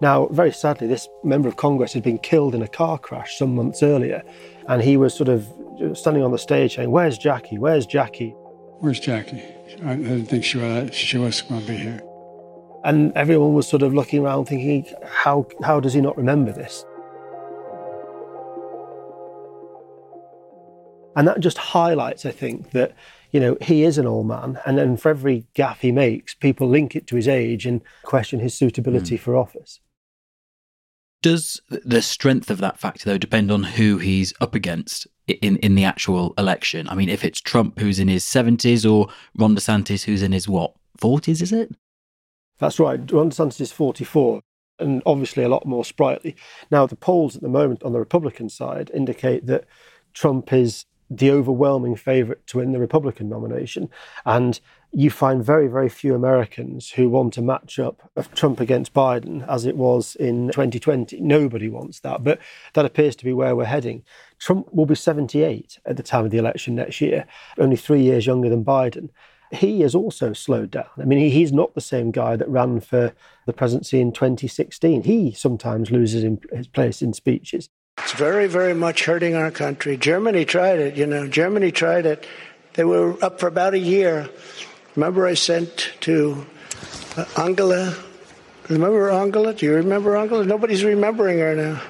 Now, 0.00 0.26
very 0.28 0.52
sadly, 0.52 0.86
this 0.86 1.08
member 1.22 1.48
of 1.48 1.56
Congress 1.56 1.92
had 1.92 2.02
been 2.02 2.18
killed 2.18 2.54
in 2.54 2.62
a 2.62 2.68
car 2.68 2.98
crash 2.98 3.36
some 3.36 3.54
months 3.54 3.82
earlier, 3.82 4.22
and 4.66 4.82
he 4.82 4.96
was 4.96 5.14
sort 5.14 5.28
of 5.28 5.46
standing 5.94 6.22
on 6.22 6.32
the 6.32 6.38
stage 6.38 6.76
saying, 6.76 6.90
Where's 6.90 7.18
Jackie? 7.18 7.58
Where's 7.58 7.86
Jackie? 7.86 8.30
Where's 8.78 8.98
Jackie? 8.98 9.42
I 9.84 9.96
didn't 9.96 10.26
think 10.26 10.44
she 10.44 10.58
was, 10.58 10.94
she 10.94 11.18
was 11.18 11.42
going 11.42 11.60
to 11.60 11.66
be 11.66 11.76
here. 11.76 12.00
And 12.82 13.12
everyone 13.14 13.52
was 13.52 13.68
sort 13.68 13.82
of 13.82 13.92
looking 13.92 14.24
around 14.24 14.46
thinking, 14.46 14.86
How, 15.04 15.46
how 15.62 15.80
does 15.80 15.92
he 15.92 16.00
not 16.00 16.16
remember 16.16 16.52
this? 16.52 16.84
And 21.14 21.28
that 21.28 21.40
just 21.40 21.58
highlights, 21.58 22.24
I 22.24 22.30
think, 22.30 22.70
that 22.70 22.92
you 23.32 23.40
know 23.40 23.58
he 23.60 23.84
is 23.84 23.98
an 23.98 24.06
old 24.06 24.26
man, 24.26 24.58
and 24.64 24.78
then 24.78 24.96
for 24.96 25.10
every 25.10 25.46
gaffe 25.54 25.80
he 25.80 25.92
makes, 25.92 26.34
people 26.34 26.68
link 26.68 26.96
it 26.96 27.06
to 27.08 27.16
his 27.16 27.28
age 27.28 27.66
and 27.66 27.82
question 28.02 28.40
his 28.40 28.54
suitability 28.54 29.16
mm. 29.16 29.20
for 29.20 29.36
office. 29.36 29.80
Does 31.22 31.60
the 31.68 32.00
strength 32.00 32.50
of 32.50 32.58
that 32.58 32.78
factor, 32.78 33.04
though, 33.04 33.18
depend 33.18 33.50
on 33.50 33.62
who 33.62 33.98
he's 33.98 34.32
up 34.40 34.54
against 34.54 35.06
in, 35.26 35.58
in 35.58 35.74
the 35.74 35.84
actual 35.84 36.32
election? 36.38 36.88
I 36.88 36.94
mean, 36.94 37.10
if 37.10 37.24
it's 37.24 37.40
Trump 37.40 37.78
who's 37.78 37.98
in 37.98 38.08
his 38.08 38.24
70s 38.24 38.90
or 38.90 39.08
Ron 39.36 39.54
DeSantis 39.54 40.04
who's 40.04 40.22
in 40.22 40.32
his 40.32 40.48
what, 40.48 40.72
40s, 40.98 41.42
is 41.42 41.52
it? 41.52 41.74
That's 42.58 42.78
right. 42.78 42.98
Ron 43.12 43.30
DeSantis 43.30 43.60
is 43.60 43.72
44 43.72 44.40
and 44.78 45.02
obviously 45.04 45.44
a 45.44 45.48
lot 45.48 45.66
more 45.66 45.84
sprightly. 45.84 46.36
Now, 46.70 46.86
the 46.86 46.96
polls 46.96 47.36
at 47.36 47.42
the 47.42 47.48
moment 47.48 47.82
on 47.82 47.92
the 47.92 47.98
Republican 47.98 48.48
side 48.48 48.90
indicate 48.94 49.46
that 49.46 49.66
Trump 50.14 50.52
is 50.52 50.86
the 51.10 51.30
overwhelming 51.30 51.96
favourite 51.96 52.46
to 52.46 52.58
win 52.58 52.72
the 52.72 52.78
Republican 52.78 53.28
nomination. 53.28 53.90
And 54.24 54.60
you 54.92 55.10
find 55.10 55.44
very, 55.44 55.68
very 55.68 55.88
few 55.88 56.14
Americans 56.14 56.90
who 56.90 57.08
want 57.08 57.38
a 57.38 57.42
matchup 57.42 57.96
of 58.16 58.32
Trump 58.34 58.58
against 58.58 58.92
Biden 58.92 59.46
as 59.48 59.64
it 59.64 59.76
was 59.76 60.16
in 60.16 60.48
2020. 60.48 61.20
Nobody 61.20 61.68
wants 61.68 62.00
that. 62.00 62.24
But 62.24 62.40
that 62.74 62.84
appears 62.84 63.14
to 63.16 63.24
be 63.24 63.32
where 63.32 63.54
we're 63.54 63.64
heading. 63.66 64.02
Trump 64.38 64.72
will 64.72 64.86
be 64.86 64.96
78 64.96 65.78
at 65.86 65.96
the 65.96 66.02
time 66.02 66.24
of 66.24 66.30
the 66.32 66.38
election 66.38 66.74
next 66.74 67.00
year, 67.00 67.26
only 67.58 67.76
three 67.76 68.02
years 68.02 68.26
younger 68.26 68.48
than 68.48 68.64
Biden. 68.64 69.10
He 69.52 69.80
has 69.80 69.94
also 69.94 70.32
slowed 70.32 70.70
down. 70.70 70.86
I 70.98 71.04
mean, 71.04 71.30
he's 71.30 71.52
not 71.52 71.74
the 71.74 71.80
same 71.80 72.10
guy 72.10 72.36
that 72.36 72.48
ran 72.48 72.80
for 72.80 73.12
the 73.46 73.52
presidency 73.52 74.00
in 74.00 74.12
2016. 74.12 75.02
He 75.02 75.32
sometimes 75.32 75.90
loses 75.90 76.24
his 76.52 76.68
place 76.68 77.02
in 77.02 77.12
speeches. 77.12 77.68
It's 77.98 78.12
very, 78.12 78.46
very 78.46 78.74
much 78.74 79.04
hurting 79.04 79.34
our 79.34 79.50
country. 79.50 79.96
Germany 79.96 80.44
tried 80.44 80.78
it, 80.78 80.96
you 80.96 81.06
know, 81.06 81.28
Germany 81.28 81.70
tried 81.70 82.06
it. 82.06 82.26
They 82.74 82.84
were 82.84 83.22
up 83.22 83.40
for 83.40 83.48
about 83.48 83.74
a 83.74 83.78
year. 83.78 84.28
Remember, 84.96 85.26
I 85.26 85.34
sent 85.34 85.92
to 86.00 86.46
uh, 87.16 87.24
Angela. 87.36 87.94
Remember 88.68 89.10
Angela? 89.10 89.54
Do 89.54 89.66
you 89.66 89.74
remember 89.74 90.16
Angela? 90.16 90.44
Nobody's 90.44 90.84
remembering 90.84 91.38
her 91.38 91.54
now. 91.54 91.82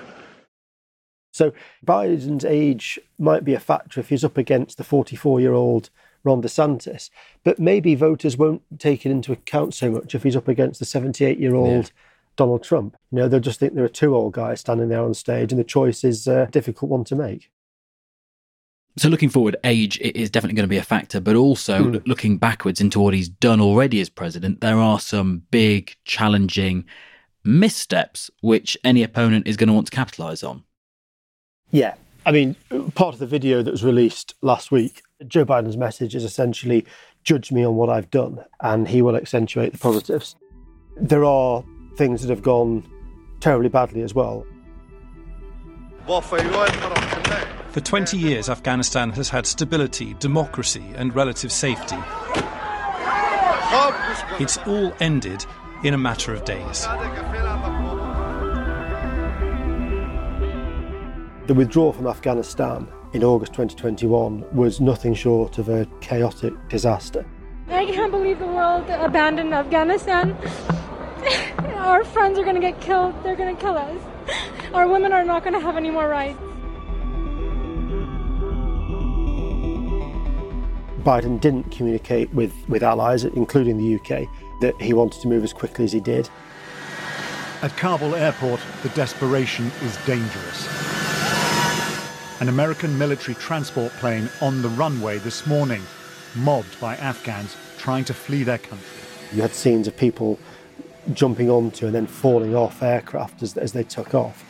So 1.33 1.53
Biden's 1.87 2.45
age 2.45 2.99
might 3.19 3.45
be 3.45 3.55
a 3.55 3.61
factor 3.61 4.01
if 4.01 4.09
he's 4.09 4.25
up 4.25 4.37
against 4.37 4.77
the 4.77 4.85
44 4.85 5.41
year 5.41 5.53
old 5.53 5.91
Ron 6.25 6.43
DeSantis, 6.43 7.09
but 7.45 7.59
maybe 7.59 7.95
voters 7.95 8.37
won't 8.37 8.63
take 8.79 9.07
it 9.07 9.11
into 9.11 9.33
account 9.33 9.73
so 9.73 9.91
much 9.91 10.15
if 10.15 10.23
he's 10.23 10.37
up 10.37 10.49
against 10.49 10.81
the 10.81 10.85
78 10.85 11.39
year 11.39 11.55
old 11.55 11.93
Donald 12.37 12.63
Trump. 12.63 12.97
You 13.11 13.19
know, 13.19 13.29
they'll 13.29 13.41
just 13.41 13.61
think 13.61 13.75
there 13.75 13.85
are 13.85 13.89
two 13.89 14.15
old 14.15 14.35
guys 14.35 14.61
standing 14.61 14.89
there 14.89 15.03
on 15.03 15.15
stage, 15.15 15.53
and 15.53 15.59
the 15.59 15.65
choice 15.65 16.05
is 16.05 16.27
a 16.27 16.47
difficult 16.47 16.91
one 16.91 17.05
to 17.05 17.17
make. 17.17 17.51
So, 18.97 19.09
looking 19.09 19.29
forward, 19.29 19.57
age 19.65 19.99
is 20.01 20.31
definitely 20.31 20.57
going 20.57 20.69
to 20.69 20.71
be 20.71 20.77
a 20.77 20.83
factor, 20.83 21.21
but 21.21 21.37
also 21.37 21.85
mm. 21.85 22.07
looking 22.07 22.39
backwards 22.39 22.81
into 22.81 22.99
what 22.99 23.15
he's 23.15 23.29
done 23.29 23.61
already 23.61 24.01
as 24.01 24.09
president, 24.09 24.61
there 24.61 24.79
are 24.79 24.99
some 24.99 25.43
big, 25.51 25.95
challenging 26.05 26.85
missteps 27.45 28.31
which 28.43 28.77
any 28.85 29.03
opponent 29.03 29.47
is 29.47 29.57
going 29.57 29.69
to 29.69 29.73
want 29.73 29.87
to 29.87 29.95
capitalise 29.95 30.43
on. 30.43 30.65
Yeah. 31.71 31.95
I 32.27 32.33
mean, 32.33 32.57
part 32.95 33.15
of 33.15 33.21
the 33.21 33.27
video 33.27 33.63
that 33.63 33.71
was 33.71 33.83
released 33.83 34.35
last 34.43 34.71
week, 34.71 35.03
Joe 35.27 35.47
Biden's 35.47 35.77
message 35.77 36.15
is 36.15 36.25
essentially 36.25 36.85
judge 37.25 37.51
me 37.53 37.65
on 37.65 37.77
what 37.77 37.89
I've 37.89 38.11
done, 38.11 38.45
and 38.61 38.89
he 38.89 39.03
will 39.03 39.17
accentuate 39.17 39.73
the 39.73 39.79
positives. 39.79 40.37
There 40.97 41.25
are 41.25 41.65
things 41.97 42.23
that 42.23 42.31
have 42.31 42.43
gone 42.43 42.87
terribly 43.41 43.69
badly 43.69 44.03
as 44.03 44.15
well. 44.15 44.45
For 47.71 47.81
20 47.81 48.19
years, 48.19 48.49
Afghanistan 48.49 49.11
has 49.11 49.29
had 49.29 49.47
stability, 49.47 50.15
democracy, 50.15 50.83
and 50.97 51.15
relative 51.15 51.53
safety. 51.53 51.97
It's 54.41 54.59
all 54.67 54.93
ended 54.99 55.47
in 55.85 55.95
a 55.95 55.99
matter 55.99 56.35
of 56.35 56.45
days. 56.45 56.89
The 61.47 61.55
withdrawal 61.55 61.93
from 61.93 62.09
Afghanistan 62.09 62.89
in 63.13 63.23
August 63.23 63.53
2021 63.53 64.53
was 64.53 64.81
nothing 64.81 65.15
short 65.15 65.59
of 65.59 65.69
a 65.69 65.87
chaotic 66.01 66.55
disaster. 66.69 67.25
I 67.69 67.87
can't 67.87 68.11
believe 68.11 68.41
the 68.41 68.47
world 68.49 68.91
abandoned 68.91 69.55
Afghanistan. 69.55 70.33
Our 71.77 72.03
friends 72.03 72.37
are 72.37 72.43
going 72.43 72.57
to 72.57 72.61
get 72.61 72.81
killed. 72.81 73.15
They're 73.23 73.37
going 73.37 73.55
to 73.55 73.63
kill 73.63 73.77
us. 73.77 74.01
Our 74.75 74.89
women 74.89 75.13
are 75.13 75.25
not 75.25 75.45
going 75.45 75.55
to 75.55 75.61
have 75.61 75.77
any 75.77 75.91
more 75.93 76.09
rights. 76.09 76.50
Biden 81.01 81.41
didn't 81.41 81.71
communicate 81.71 82.33
with, 82.35 82.53
with 82.69 82.83
allies, 82.83 83.25
including 83.25 83.79
the 83.79 83.95
UK, 83.97 84.29
that 84.61 84.81
he 84.81 84.93
wanted 84.93 85.21
to 85.23 85.29
move 85.29 85.43
as 85.45 85.53
quickly 85.53 85.85
as 85.85 85.93
he 85.93 86.01
did. 86.01 86.29
At 87.63 87.77
Kabul 87.77 88.15
airport, 88.15 88.61
the 88.83 88.89
desperation 88.91 89.67
is 89.83 89.97
dangerous. 90.07 90.69
An 92.41 92.49
American 92.49 92.97
military 92.97 93.35
transport 93.35 93.93
plane 93.93 94.31
on 94.41 94.63
the 94.63 94.69
runway 94.71 95.19
this 95.19 95.47
morning, 95.47 95.83
mobbed 96.37 96.81
by 96.81 96.97
Afghans 96.97 97.57
trying 97.77 98.05
to 98.05 98.15
flee 98.15 98.43
their 98.43 98.59
country. 98.59 98.87
You 99.33 99.43
had 99.43 99.53
scenes 99.53 99.87
of 99.87 99.97
people 99.97 100.39
jumping 101.13 101.51
onto 101.51 101.87
and 101.87 101.95
then 101.95 102.07
falling 102.07 102.55
off 102.55 102.83
aircraft 102.83 103.43
as, 103.43 103.57
as 103.57 103.73
they 103.73 103.83
took 103.83 104.15
off. 104.15 104.45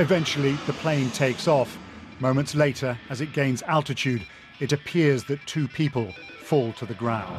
Eventually, 0.00 0.52
the 0.66 0.72
plane 0.72 1.10
takes 1.10 1.46
off. 1.46 1.78
Moments 2.22 2.54
later, 2.54 2.96
as 3.10 3.20
it 3.20 3.32
gains 3.32 3.62
altitude, 3.62 4.24
it 4.60 4.72
appears 4.72 5.24
that 5.24 5.44
two 5.44 5.66
people 5.66 6.14
fall 6.44 6.72
to 6.74 6.86
the 6.86 6.94
ground. 6.94 7.34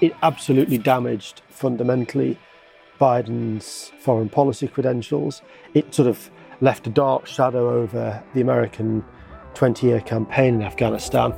It 0.00 0.14
absolutely 0.22 0.78
damaged 0.78 1.42
fundamentally 1.48 2.38
Biden's 3.00 3.90
foreign 3.98 4.28
policy 4.28 4.68
credentials. 4.68 5.42
It 5.74 5.92
sort 5.92 6.06
of 6.06 6.30
left 6.60 6.86
a 6.86 6.90
dark 6.90 7.26
shadow 7.26 7.68
over 7.68 8.22
the 8.32 8.42
American 8.42 9.04
20 9.54 9.84
year 9.84 10.00
campaign 10.00 10.54
in 10.54 10.62
Afghanistan. 10.62 11.34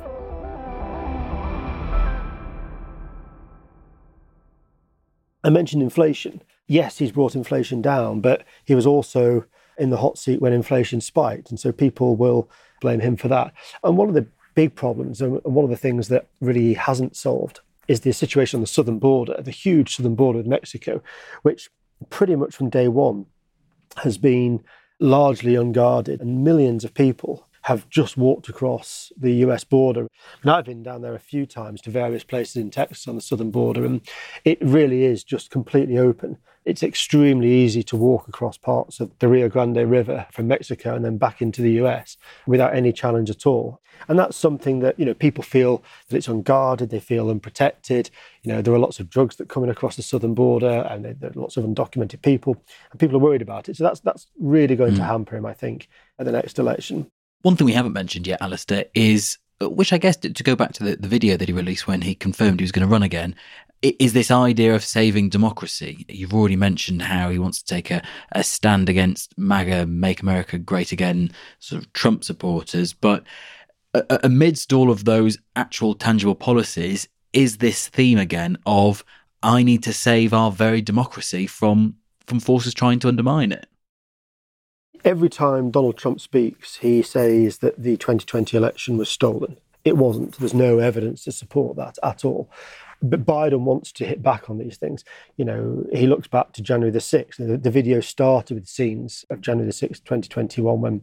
I 5.43 5.49
mentioned 5.49 5.81
inflation. 5.81 6.43
Yes, 6.67 6.99
he's 6.99 7.11
brought 7.11 7.33
inflation 7.33 7.81
down, 7.81 8.21
but 8.21 8.43
he 8.63 8.75
was 8.75 8.85
also 8.85 9.45
in 9.81 9.89
the 9.89 9.97
hot 9.97 10.17
seat 10.17 10.41
when 10.41 10.53
inflation 10.53 11.01
spiked. 11.01 11.49
And 11.49 11.59
so 11.59 11.71
people 11.71 12.15
will 12.15 12.49
blame 12.79 12.99
him 12.99 13.17
for 13.17 13.27
that. 13.27 13.53
And 13.83 13.97
one 13.97 14.07
of 14.07 14.15
the 14.15 14.27
big 14.55 14.75
problems, 14.75 15.21
and 15.21 15.41
one 15.43 15.65
of 15.65 15.71
the 15.71 15.77
things 15.77 16.07
that 16.09 16.27
really 16.39 16.73
hasn't 16.73 17.15
solved, 17.15 17.59
is 17.87 18.01
the 18.01 18.13
situation 18.13 18.57
on 18.57 18.61
the 18.61 18.67
southern 18.67 18.99
border, 18.99 19.41
the 19.41 19.51
huge 19.51 19.95
southern 19.95 20.15
border 20.15 20.37
with 20.37 20.47
Mexico, 20.47 21.01
which 21.41 21.69
pretty 22.09 22.35
much 22.35 22.55
from 22.55 22.69
day 22.69 22.87
one 22.87 23.25
has 23.97 24.17
been 24.17 24.63
largely 24.99 25.55
unguarded, 25.55 26.21
and 26.21 26.43
millions 26.43 26.83
of 26.83 26.93
people 26.93 27.47
have 27.63 27.87
just 27.89 28.17
walked 28.17 28.49
across 28.49 29.11
the 29.17 29.33
US 29.45 29.63
border. 29.63 30.07
And 30.41 30.51
I've 30.51 30.65
been 30.65 30.83
down 30.83 31.01
there 31.01 31.15
a 31.15 31.19
few 31.19 31.45
times 31.45 31.81
to 31.81 31.91
various 31.91 32.23
places 32.23 32.55
in 32.55 32.71
Texas 32.71 33.07
on 33.07 33.15
the 33.15 33.21
southern 33.21 33.51
border, 33.51 33.85
and 33.85 34.01
it 34.45 34.59
really 34.61 35.03
is 35.03 35.23
just 35.23 35.51
completely 35.51 35.97
open. 35.97 36.37
It's 36.63 36.83
extremely 36.83 37.51
easy 37.51 37.81
to 37.83 37.95
walk 37.95 38.27
across 38.27 38.57
parts 38.57 38.99
of 38.99 39.11
the 39.19 39.27
Rio 39.27 39.49
Grande 39.49 39.89
River 39.89 40.27
from 40.31 40.47
Mexico 40.47 40.95
and 40.95 41.03
then 41.03 41.17
back 41.17 41.41
into 41.41 41.61
the 41.61 41.71
US 41.83 42.17
without 42.45 42.75
any 42.75 42.93
challenge 42.93 43.29
at 43.29 43.45
all. 43.45 43.81
And 44.07 44.17
that's 44.17 44.37
something 44.37 44.79
that, 44.79 44.99
you 44.99 45.05
know, 45.05 45.13
people 45.13 45.43
feel 45.43 45.83
that 46.07 46.17
it's 46.17 46.27
unguarded, 46.27 46.89
they 46.89 46.99
feel 46.99 47.29
unprotected. 47.29 48.09
You 48.43 48.53
know, 48.53 48.61
there 48.61 48.73
are 48.73 48.79
lots 48.79 48.99
of 48.99 49.09
drugs 49.09 49.37
that 49.37 49.49
coming 49.49 49.69
across 49.69 49.95
the 49.95 50.03
southern 50.03 50.33
border 50.33 50.87
and 50.89 51.03
there 51.05 51.29
are 51.29 51.39
lots 51.39 51.57
of 51.57 51.65
undocumented 51.65 52.21
people 52.21 52.63
and 52.91 52.99
people 52.99 53.15
are 53.15 53.19
worried 53.19 53.41
about 53.41 53.69
it. 53.69 53.77
So 53.77 53.83
that's 53.83 53.99
that's 54.01 54.27
really 54.39 54.75
going 54.75 54.93
mm. 54.93 54.97
to 54.97 55.03
hamper 55.03 55.35
him, 55.35 55.45
I 55.45 55.53
think, 55.53 55.87
at 56.19 56.25
the 56.25 56.31
next 56.31 56.59
election. 56.59 57.09
One 57.41 57.55
thing 57.55 57.65
we 57.65 57.73
haven't 57.73 57.93
mentioned 57.93 58.27
yet, 58.27 58.39
Alistair, 58.39 58.85
is 58.93 59.39
which 59.69 59.93
I 59.93 59.97
guess 59.97 60.17
to, 60.17 60.29
go 60.43 60.55
back 60.55 60.73
to 60.73 60.83
the, 60.83 60.95
the 60.95 61.07
video 61.07 61.37
that 61.37 61.47
he 61.47 61.53
released 61.53 61.87
when 61.87 62.01
he 62.01 62.15
confirmed 62.15 62.59
he 62.59 62.63
was 62.63 62.71
going 62.71 62.87
to 62.87 62.91
run 62.91 63.03
again, 63.03 63.35
is 63.81 64.13
this 64.13 64.29
idea 64.29 64.75
of 64.75 64.83
saving 64.83 65.29
democracy. 65.29 66.05
You've 66.07 66.33
already 66.33 66.55
mentioned 66.55 67.01
how 67.01 67.29
he 67.29 67.39
wants 67.39 67.61
to 67.61 67.65
take 67.65 67.89
a, 67.89 68.03
a 68.31 68.43
stand 68.43 68.89
against 68.89 69.37
MAGA, 69.37 69.87
Make 69.87 70.21
America 70.21 70.57
Great 70.57 70.91
Again, 70.91 71.31
sort 71.59 71.81
of 71.81 71.91
Trump 71.93 72.23
supporters. 72.23 72.93
But 72.93 73.23
amidst 74.23 74.71
all 74.71 74.91
of 74.91 75.05
those 75.05 75.37
actual 75.55 75.95
tangible 75.95 76.35
policies, 76.35 77.07
is 77.33 77.57
this 77.57 77.87
theme 77.87 78.17
again 78.17 78.57
of 78.65 79.03
I 79.43 79.63
need 79.63 79.83
to 79.83 79.93
save 79.93 80.33
our 80.33 80.51
very 80.51 80.81
democracy 80.81 81.47
from 81.47 81.95
from 82.27 82.39
forces 82.39 82.73
trying 82.73 82.99
to 82.99 83.07
undermine 83.07 83.51
it? 83.51 83.67
Every 85.03 85.29
time 85.29 85.71
Donald 85.71 85.97
Trump 85.97 86.21
speaks, 86.21 86.77
he 86.77 87.01
says 87.01 87.59
that 87.59 87.81
the 87.81 87.97
2020 87.97 88.55
election 88.55 88.97
was 88.97 89.09
stolen. 89.09 89.57
It 89.83 89.97
wasn't. 89.97 90.37
There's 90.37 90.53
no 90.53 90.77
evidence 90.77 91.23
to 91.23 91.31
support 91.31 91.75
that 91.77 91.97
at 92.03 92.23
all. 92.23 92.49
But 93.03 93.25
Biden 93.25 93.61
wants 93.61 93.91
to 93.93 94.05
hit 94.05 94.21
back 94.21 94.47
on 94.47 94.59
these 94.59 94.77
things. 94.77 95.03
You 95.35 95.45
know, 95.45 95.87
he 95.91 96.05
looks 96.05 96.27
back 96.27 96.53
to 96.53 96.61
January 96.61 96.91
the 96.91 96.99
6th. 96.99 97.37
The, 97.37 97.57
the 97.57 97.71
video 97.71 97.99
started 97.99 98.53
with 98.53 98.67
scenes 98.67 99.25
of 99.31 99.41
January 99.41 99.65
the 99.65 99.73
6th, 99.73 100.03
2021, 100.03 100.81
when 100.81 101.01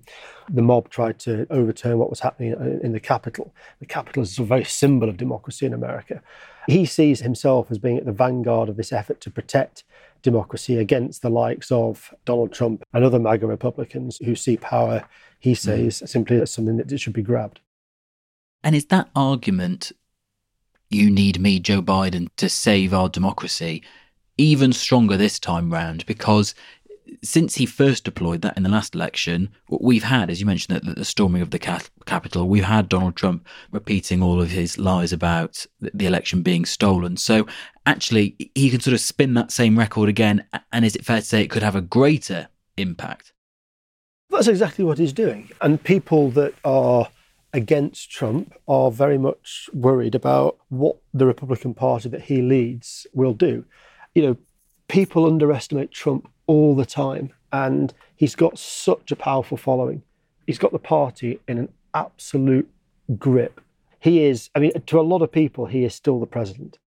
the 0.49 0.63
mob 0.63 0.91
tried 0.91 1.19
to 1.21 1.49
overturn 1.51 1.99
what 1.99 2.09
was 2.09 2.21
happening 2.21 2.53
in 2.85 2.93
the 2.93 3.01
Capitol. 3.01 3.53
The 3.81 3.87
Capitol 3.87 4.23
is 4.23 4.39
a 4.39 4.45
very 4.45 4.63
symbol 4.63 5.09
of 5.09 5.17
democracy 5.17 5.67
in 5.67 5.75
America. 5.75 6.23
He 6.69 6.85
sees 6.85 7.21
himself 7.21 7.69
as 7.71 7.79
being 7.79 7.99
at 7.99 8.05
the 8.05 8.13
vanguard 8.13 8.69
of 8.69 8.77
this 8.77 8.93
effort 8.93 9.21
to 9.23 9.31
protect 9.31 9.83
democracy 10.23 10.79
against 10.79 11.23
the 11.23 11.31
likes 11.31 11.71
of 11.71 12.13
Donald 12.25 12.53
Trump 12.53 12.83
and 12.93 13.05
other 13.05 13.19
MAGA 13.19 13.47
Republicans 13.47 14.19
who 14.19 14.35
see 14.35 14.57
power, 14.57 15.05
he 15.39 15.53
mm. 15.53 15.59
says, 15.59 16.01
mm. 16.01 16.09
simply 16.09 16.41
as 16.41 16.51
something 16.51 16.77
that 16.77 17.01
should 17.01 17.13
be 17.13 17.23
grabbed. 17.23 17.61
And 18.63 18.75
is 18.75 18.87
that 18.87 19.09
argument, 19.15 19.93
you 20.91 21.11
need 21.11 21.41
me, 21.41 21.61
Joe 21.61 21.83
Biden, 21.83 22.29
to 22.37 22.49
save 22.49 22.93
our 22.93 23.09
democracy, 23.09 23.83
even 24.37 24.73
stronger 24.73 25.17
this 25.17 25.39
time 25.39 25.73
round? 25.73 26.05
Because 26.07 26.55
since 27.23 27.57
he 27.57 27.67
first 27.67 28.05
deployed 28.05 28.43
that 28.43 28.57
in 28.57 28.63
the 28.63 28.69
last 28.69 28.95
election, 28.95 29.51
what 29.69 29.83
we've 29.83 30.05
had, 30.05 30.31
as 30.31 30.41
you 30.41 30.47
mentioned, 30.47 30.81
the, 30.81 30.95
the 30.95 31.05
storming 31.05 31.43
of 31.43 31.51
the 31.51 31.59
cap- 31.59 31.89
Capitol, 32.07 32.49
we've 32.49 32.65
had 32.65 32.89
Donald 32.89 33.17
Trump 33.17 33.47
repeating 33.71 34.23
all 34.23 34.41
of 34.41 34.51
his 34.51 34.79
lies 34.79 35.13
about 35.13 35.67
the 35.81 36.07
election 36.07 36.43
being 36.43 36.65
stolen. 36.65 37.17
So 37.17 37.47
actually, 37.87 38.37
he 38.55 38.71
can 38.71 38.81
sort 38.81 38.95
of 38.95 39.01
spin 39.01 39.35
that 39.35 39.51
same 39.51 39.79
record 39.79 40.09
again. 40.09 40.45
And 40.73 40.85
is 40.85 40.97
it 40.97 41.05
fair 41.05 41.21
to 41.21 41.27
say 41.27 41.43
it 41.43 41.51
could 41.51 41.63
have 41.63 41.77
a 41.77 41.81
greater 41.81 42.49
impact? 42.77 43.33
That's 44.31 44.49
exactly 44.49 44.85
what 44.85 44.99
he's 44.99 45.13
doing. 45.13 45.51
And 45.61 45.83
people 45.83 46.31
that 46.33 46.55
are 46.65 47.09
against 47.53 48.11
Trump 48.11 48.55
are 48.67 48.91
very 48.91 49.19
much 49.19 49.71
worried 49.73 50.15
about 50.15 50.59
what 50.69 50.97
the 51.15 51.27
Republican 51.27 51.75
Party 51.75 52.09
that 52.11 52.23
he 52.23 52.43
leads 52.43 53.07
will 53.15 53.33
do. 53.33 53.65
You 54.15 54.23
know, 54.23 54.37
people 54.89 55.27
underestimate 55.27 55.91
Trump 55.93 56.31
all 56.49 56.75
the 56.75 56.85
time. 56.85 57.31
And 57.53 57.95
he's 58.17 58.35
got 58.35 58.59
such 58.59 59.13
a 59.13 59.17
powerful 59.17 59.57
following. 59.57 60.03
He's 60.47 60.59
got 60.59 60.73
the 60.73 60.81
party 60.81 61.39
in 61.47 61.59
an 61.59 61.69
absolute 61.95 62.69
grip. 63.17 63.61
He 64.01 64.25
is, 64.25 64.51
I 64.57 64.59
mean, 64.59 64.73
to 64.87 65.01
a 65.01 65.03
lot 65.03 65.23
of 65.23 65.31
people, 65.31 65.67
he 65.67 65.85
is 65.85 65.95
still 65.95 66.19
the 66.19 66.27
president. 66.27 66.79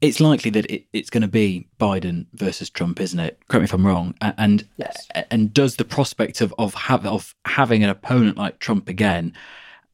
It's 0.00 0.18
likely 0.18 0.50
that 0.50 0.68
it, 0.68 0.86
it's 0.92 1.10
going 1.10 1.22
to 1.22 1.28
be 1.28 1.68
Biden 1.78 2.26
versus 2.32 2.68
Trump, 2.68 3.00
isn't 3.00 3.20
it? 3.20 3.38
Correct 3.48 3.62
me 3.62 3.64
if 3.64 3.72
I'm 3.72 3.86
wrong. 3.86 4.16
And 4.20 4.68
yes. 4.76 5.06
and 5.30 5.54
does 5.54 5.76
the 5.76 5.84
prospect 5.84 6.40
of 6.40 6.52
of, 6.58 6.74
have, 6.74 7.06
of 7.06 7.36
having 7.44 7.84
an 7.84 7.90
opponent 7.90 8.36
like 8.36 8.58
Trump 8.58 8.88
again 8.88 9.32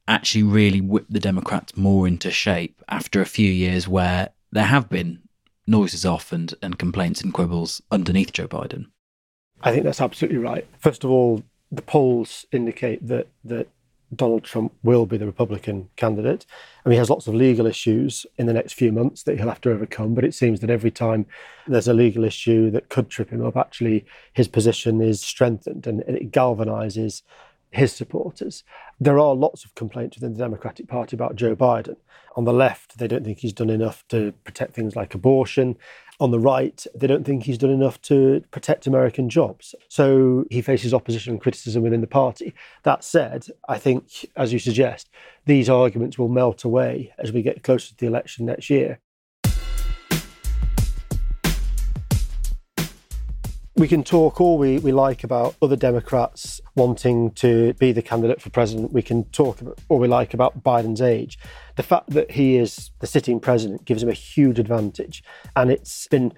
actually 0.07 0.41
really 0.41 0.81
whip 0.81 1.05
the 1.07 1.19
Democrats 1.19 1.77
more 1.77 2.07
into 2.07 2.31
shape 2.31 2.81
after 2.89 3.21
a 3.21 3.25
few 3.25 3.51
years 3.51 3.87
where 3.87 4.29
there 4.51 4.65
have 4.65 4.89
been 4.89 5.19
noises 5.67 6.05
off 6.05 6.31
and, 6.31 6.55
and 6.63 6.79
complaints 6.79 7.21
and 7.21 7.31
quibbles 7.31 7.81
underneath 7.91 8.33
Joe 8.33 8.47
Biden? 8.47 8.87
I 9.61 9.71
think 9.71 9.83
that's 9.83 10.01
absolutely 10.01 10.39
right. 10.39 10.65
First 10.79 11.03
of 11.03 11.09
all, 11.09 11.43
the 11.71 11.81
polls 11.81 12.45
indicate 12.51 13.05
that 13.07 13.27
that 13.43 13.67
Donald 14.15 14.43
Trump 14.43 14.73
will 14.81 15.05
be 15.05 15.17
the 15.17 15.25
Republican 15.25 15.89
candidate. 15.95 16.45
I 16.83 16.89
mean, 16.89 16.93
he 16.93 16.99
has 16.99 17.11
lots 17.11 17.27
of 17.27 17.35
legal 17.35 17.67
issues 17.67 18.25
in 18.37 18.47
the 18.47 18.53
next 18.53 18.73
few 18.73 18.91
months 18.91 19.23
that 19.23 19.37
he'll 19.37 19.49
have 19.49 19.61
to 19.61 19.71
overcome, 19.71 20.15
but 20.15 20.23
it 20.23 20.33
seems 20.33 20.61
that 20.61 20.69
every 20.69 20.89
time 20.89 21.27
there's 21.67 21.87
a 21.87 21.93
legal 21.93 22.23
issue 22.23 22.71
that 22.71 22.89
could 22.89 23.09
trip 23.09 23.29
him 23.29 23.45
up, 23.45 23.55
actually 23.55 24.05
his 24.33 24.47
position 24.47 24.99
is 24.99 25.21
strengthened 25.21 25.85
and 25.85 26.01
it 26.01 26.31
galvanizes 26.31 27.21
his 27.71 27.91
supporters. 27.91 28.63
There 28.99 29.19
are 29.19 29.35
lots 29.35 29.63
of 29.63 29.75
complaints 29.75 30.17
within 30.17 30.33
the 30.33 30.39
Democratic 30.39 30.87
Party 30.87 31.15
about 31.15 31.35
Joe 31.35 31.55
Biden. 31.55 31.97
On 32.35 32.45
the 32.45 32.53
left, 32.53 32.97
they 32.97 33.07
don't 33.07 33.23
think 33.23 33.39
he's 33.39 33.53
done 33.53 33.69
enough 33.69 34.03
to 34.09 34.31
protect 34.43 34.73
things 34.73 34.95
like 34.95 35.13
abortion. 35.13 35.77
On 36.21 36.31
the 36.31 36.39
right, 36.39 36.85
they 36.93 37.07
don't 37.07 37.25
think 37.25 37.43
he's 37.43 37.57
done 37.57 37.69
enough 37.69 38.01
to 38.03 38.43
protect 38.51 38.87
American 38.87 39.29
jobs. 39.29 39.73
So 39.87 40.43
he 40.51 40.61
faces 40.61 40.93
opposition 40.93 41.31
and 41.31 41.41
criticism 41.41 41.81
within 41.81 42.01
the 42.01 42.07
party. 42.07 42.53
That 42.83 43.05
said, 43.05 43.47
I 43.69 43.77
think, 43.77 44.29
as 44.35 44.51
you 44.51 44.59
suggest, 44.59 45.09
these 45.45 45.69
arguments 45.69 46.17
will 46.17 46.27
melt 46.27 46.65
away 46.65 47.13
as 47.17 47.31
we 47.31 47.41
get 47.41 47.63
closer 47.63 47.89
to 47.89 47.97
the 47.97 48.07
election 48.07 48.45
next 48.45 48.69
year. 48.69 48.99
We 53.79 53.87
can 53.87 54.03
talk 54.03 54.41
all 54.41 54.57
we, 54.57 54.77
we 54.79 54.91
like 54.91 55.23
about 55.23 55.55
other 55.61 55.77
Democrats 55.77 56.59
wanting 56.75 57.31
to 57.31 57.73
be 57.75 57.93
the 57.93 58.01
candidate 58.01 58.41
for 58.41 58.49
president. 58.49 58.91
We 58.91 59.01
can 59.01 59.23
talk 59.29 59.61
about 59.61 59.79
all 59.87 59.99
we 59.99 60.09
like 60.09 60.33
about 60.33 60.61
Biden's 60.61 61.01
age. 61.01 61.39
The 61.77 61.83
fact 61.83 62.09
that 62.09 62.31
he 62.31 62.57
is 62.57 62.91
the 62.99 63.07
sitting 63.07 63.39
president 63.39 63.85
gives 63.85 64.03
him 64.03 64.09
a 64.09 64.13
huge 64.13 64.59
advantage. 64.59 65.23
And 65.55 65.71
it's 65.71 66.07
been 66.07 66.33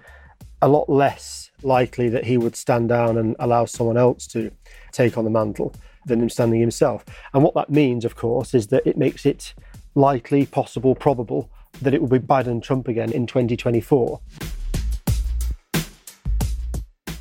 a 0.62 0.68
lot 0.68 0.88
less 0.88 1.50
likely 1.64 2.08
that 2.10 2.24
he 2.24 2.38
would 2.38 2.54
stand 2.54 2.88
down 2.88 3.18
and 3.18 3.34
allow 3.40 3.64
someone 3.64 3.96
else 3.96 4.28
to 4.28 4.52
take 4.92 5.18
on 5.18 5.24
the 5.24 5.30
mantle 5.30 5.74
than 6.06 6.22
him 6.22 6.30
standing 6.30 6.60
himself. 6.60 7.04
And 7.34 7.42
what 7.42 7.54
that 7.54 7.70
means, 7.70 8.04
of 8.04 8.14
course, 8.14 8.54
is 8.54 8.68
that 8.68 8.86
it 8.86 8.96
makes 8.96 9.26
it 9.26 9.52
likely, 9.96 10.46
possible, 10.46 10.94
probable 10.94 11.50
that 11.80 11.92
it 11.92 12.00
will 12.00 12.08
be 12.08 12.20
Biden 12.20 12.46
and 12.46 12.62
Trump 12.62 12.86
again 12.86 13.10
in 13.10 13.26
2024 13.26 14.20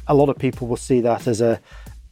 a 0.08 0.14
lot 0.14 0.30
of 0.30 0.38
people 0.38 0.68
will 0.68 0.78
see 0.78 1.02
that 1.02 1.28
as 1.28 1.42
a 1.42 1.60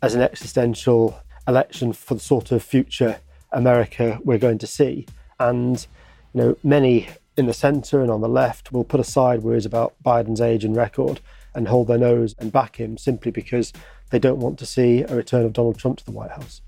as 0.02 0.16
an 0.16 0.22
existential 0.22 1.20
election 1.48 1.92
for 1.94 2.14
the 2.14 2.20
sort 2.20 2.52
of 2.52 2.64
future 2.64 3.20
America 3.52 4.20
we're 4.24 4.38
going 4.38 4.60
to 4.60 4.68
see. 4.68 5.06
And 5.40 5.86
you 6.34 6.42
know, 6.42 6.58
many 6.64 7.10
in 7.38 7.48
the 7.48 7.54
centre 7.54 8.02
and 8.02 8.12
on 8.12 8.22
the 8.22 8.30
left 8.30 8.72
will 8.72 8.84
put 8.84 9.00
aside 9.00 9.42
worries 9.42 9.66
about 9.66 9.96
Biden's 10.04 10.42
age 10.42 10.66
and 10.66 10.76
record 10.76 11.22
and 11.56 11.68
hold 11.68 11.88
their 11.88 11.98
nose 11.98 12.36
and 12.38 12.52
back 12.52 12.76
him 12.76 12.98
simply 12.98 13.32
because 13.32 13.74
they 14.12 14.20
don't 14.20 14.40
want 14.40 14.60
to 14.60 14.66
see 14.66 15.02
a 15.02 15.16
return 15.16 15.46
of 15.46 15.54
Donald 15.54 15.78
Trump 15.78 15.98
to 16.00 16.06
the 16.06 16.12
White 16.12 16.32
House. 16.32 16.62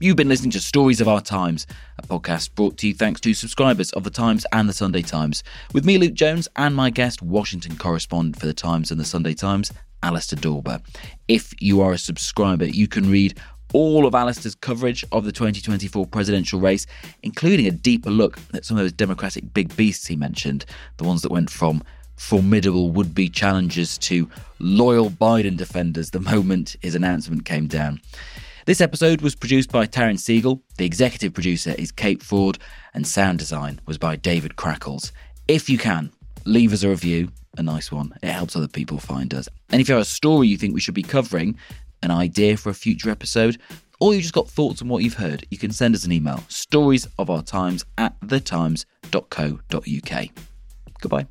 You've 0.00 0.14
been 0.14 0.28
listening 0.28 0.52
to 0.52 0.60
Stories 0.60 1.00
of 1.00 1.08
Our 1.08 1.20
Times, 1.20 1.66
a 1.98 2.06
podcast 2.06 2.54
brought 2.54 2.76
to 2.78 2.86
you 2.86 2.94
thanks 2.94 3.20
to 3.22 3.34
subscribers 3.34 3.90
of 3.94 4.04
The 4.04 4.10
Times 4.10 4.46
and 4.52 4.68
The 4.68 4.72
Sunday 4.72 5.02
Times, 5.02 5.42
with 5.74 5.84
me, 5.84 5.98
Luke 5.98 6.14
Jones, 6.14 6.46
and 6.54 6.76
my 6.76 6.88
guest, 6.88 7.20
Washington 7.20 7.76
correspondent 7.76 8.38
for 8.38 8.46
The 8.46 8.54
Times 8.54 8.92
and 8.92 9.00
The 9.00 9.04
Sunday 9.04 9.34
Times, 9.34 9.72
Alistair 10.04 10.38
Dawber. 10.38 10.80
If 11.26 11.52
you 11.60 11.80
are 11.80 11.94
a 11.94 11.98
subscriber, 11.98 12.66
you 12.66 12.86
can 12.86 13.10
read 13.10 13.40
all 13.74 14.06
of 14.06 14.14
Alistair's 14.14 14.54
coverage 14.54 15.04
of 15.10 15.24
the 15.24 15.32
2024 15.32 16.06
presidential 16.06 16.60
race, 16.60 16.86
including 17.24 17.66
a 17.66 17.72
deeper 17.72 18.10
look 18.10 18.38
at 18.54 18.64
some 18.64 18.76
of 18.76 18.84
those 18.84 18.92
Democratic 18.92 19.52
big 19.52 19.74
beasts 19.74 20.06
he 20.06 20.14
mentioned, 20.14 20.64
the 20.98 21.04
ones 21.04 21.22
that 21.22 21.32
went 21.32 21.50
from 21.50 21.82
formidable 22.14 22.92
would 22.92 23.16
be 23.16 23.28
challengers 23.28 23.98
to 23.98 24.30
loyal 24.60 25.10
Biden 25.10 25.56
defenders 25.56 26.12
the 26.12 26.20
moment 26.20 26.76
his 26.82 26.94
announcement 26.94 27.44
came 27.44 27.66
down. 27.66 28.00
This 28.68 28.82
episode 28.82 29.22
was 29.22 29.34
produced 29.34 29.72
by 29.72 29.86
Taryn 29.86 30.20
Siegel, 30.20 30.62
the 30.76 30.84
executive 30.84 31.32
producer 31.32 31.74
is 31.78 31.90
Kate 31.90 32.22
Ford, 32.22 32.58
and 32.92 33.06
sound 33.06 33.38
design 33.38 33.80
was 33.86 33.96
by 33.96 34.14
David 34.14 34.56
Crackles. 34.56 35.10
If 35.48 35.70
you 35.70 35.78
can, 35.78 36.12
leave 36.44 36.74
us 36.74 36.82
a 36.82 36.90
review, 36.90 37.30
a 37.56 37.62
nice 37.62 37.90
one. 37.90 38.12
It 38.22 38.28
helps 38.28 38.56
other 38.56 38.68
people 38.68 38.98
find 38.98 39.32
us. 39.32 39.48
And 39.70 39.80
if 39.80 39.88
you 39.88 39.94
have 39.94 40.02
a 40.02 40.04
story 40.04 40.48
you 40.48 40.58
think 40.58 40.74
we 40.74 40.80
should 40.80 40.92
be 40.92 41.02
covering, 41.02 41.56
an 42.02 42.10
idea 42.10 42.58
for 42.58 42.68
a 42.68 42.74
future 42.74 43.08
episode, 43.08 43.56
or 44.00 44.14
you 44.14 44.20
just 44.20 44.34
got 44.34 44.50
thoughts 44.50 44.82
on 44.82 44.88
what 44.88 45.02
you've 45.02 45.14
heard, 45.14 45.46
you 45.50 45.56
can 45.56 45.72
send 45.72 45.94
us 45.94 46.04
an 46.04 46.12
email 46.12 46.44
stories 46.48 47.08
of 47.18 47.30
our 47.30 47.40
times 47.40 47.86
at 47.96 48.20
thetimes.co.uk. 48.20 50.28
Goodbye. 51.00 51.26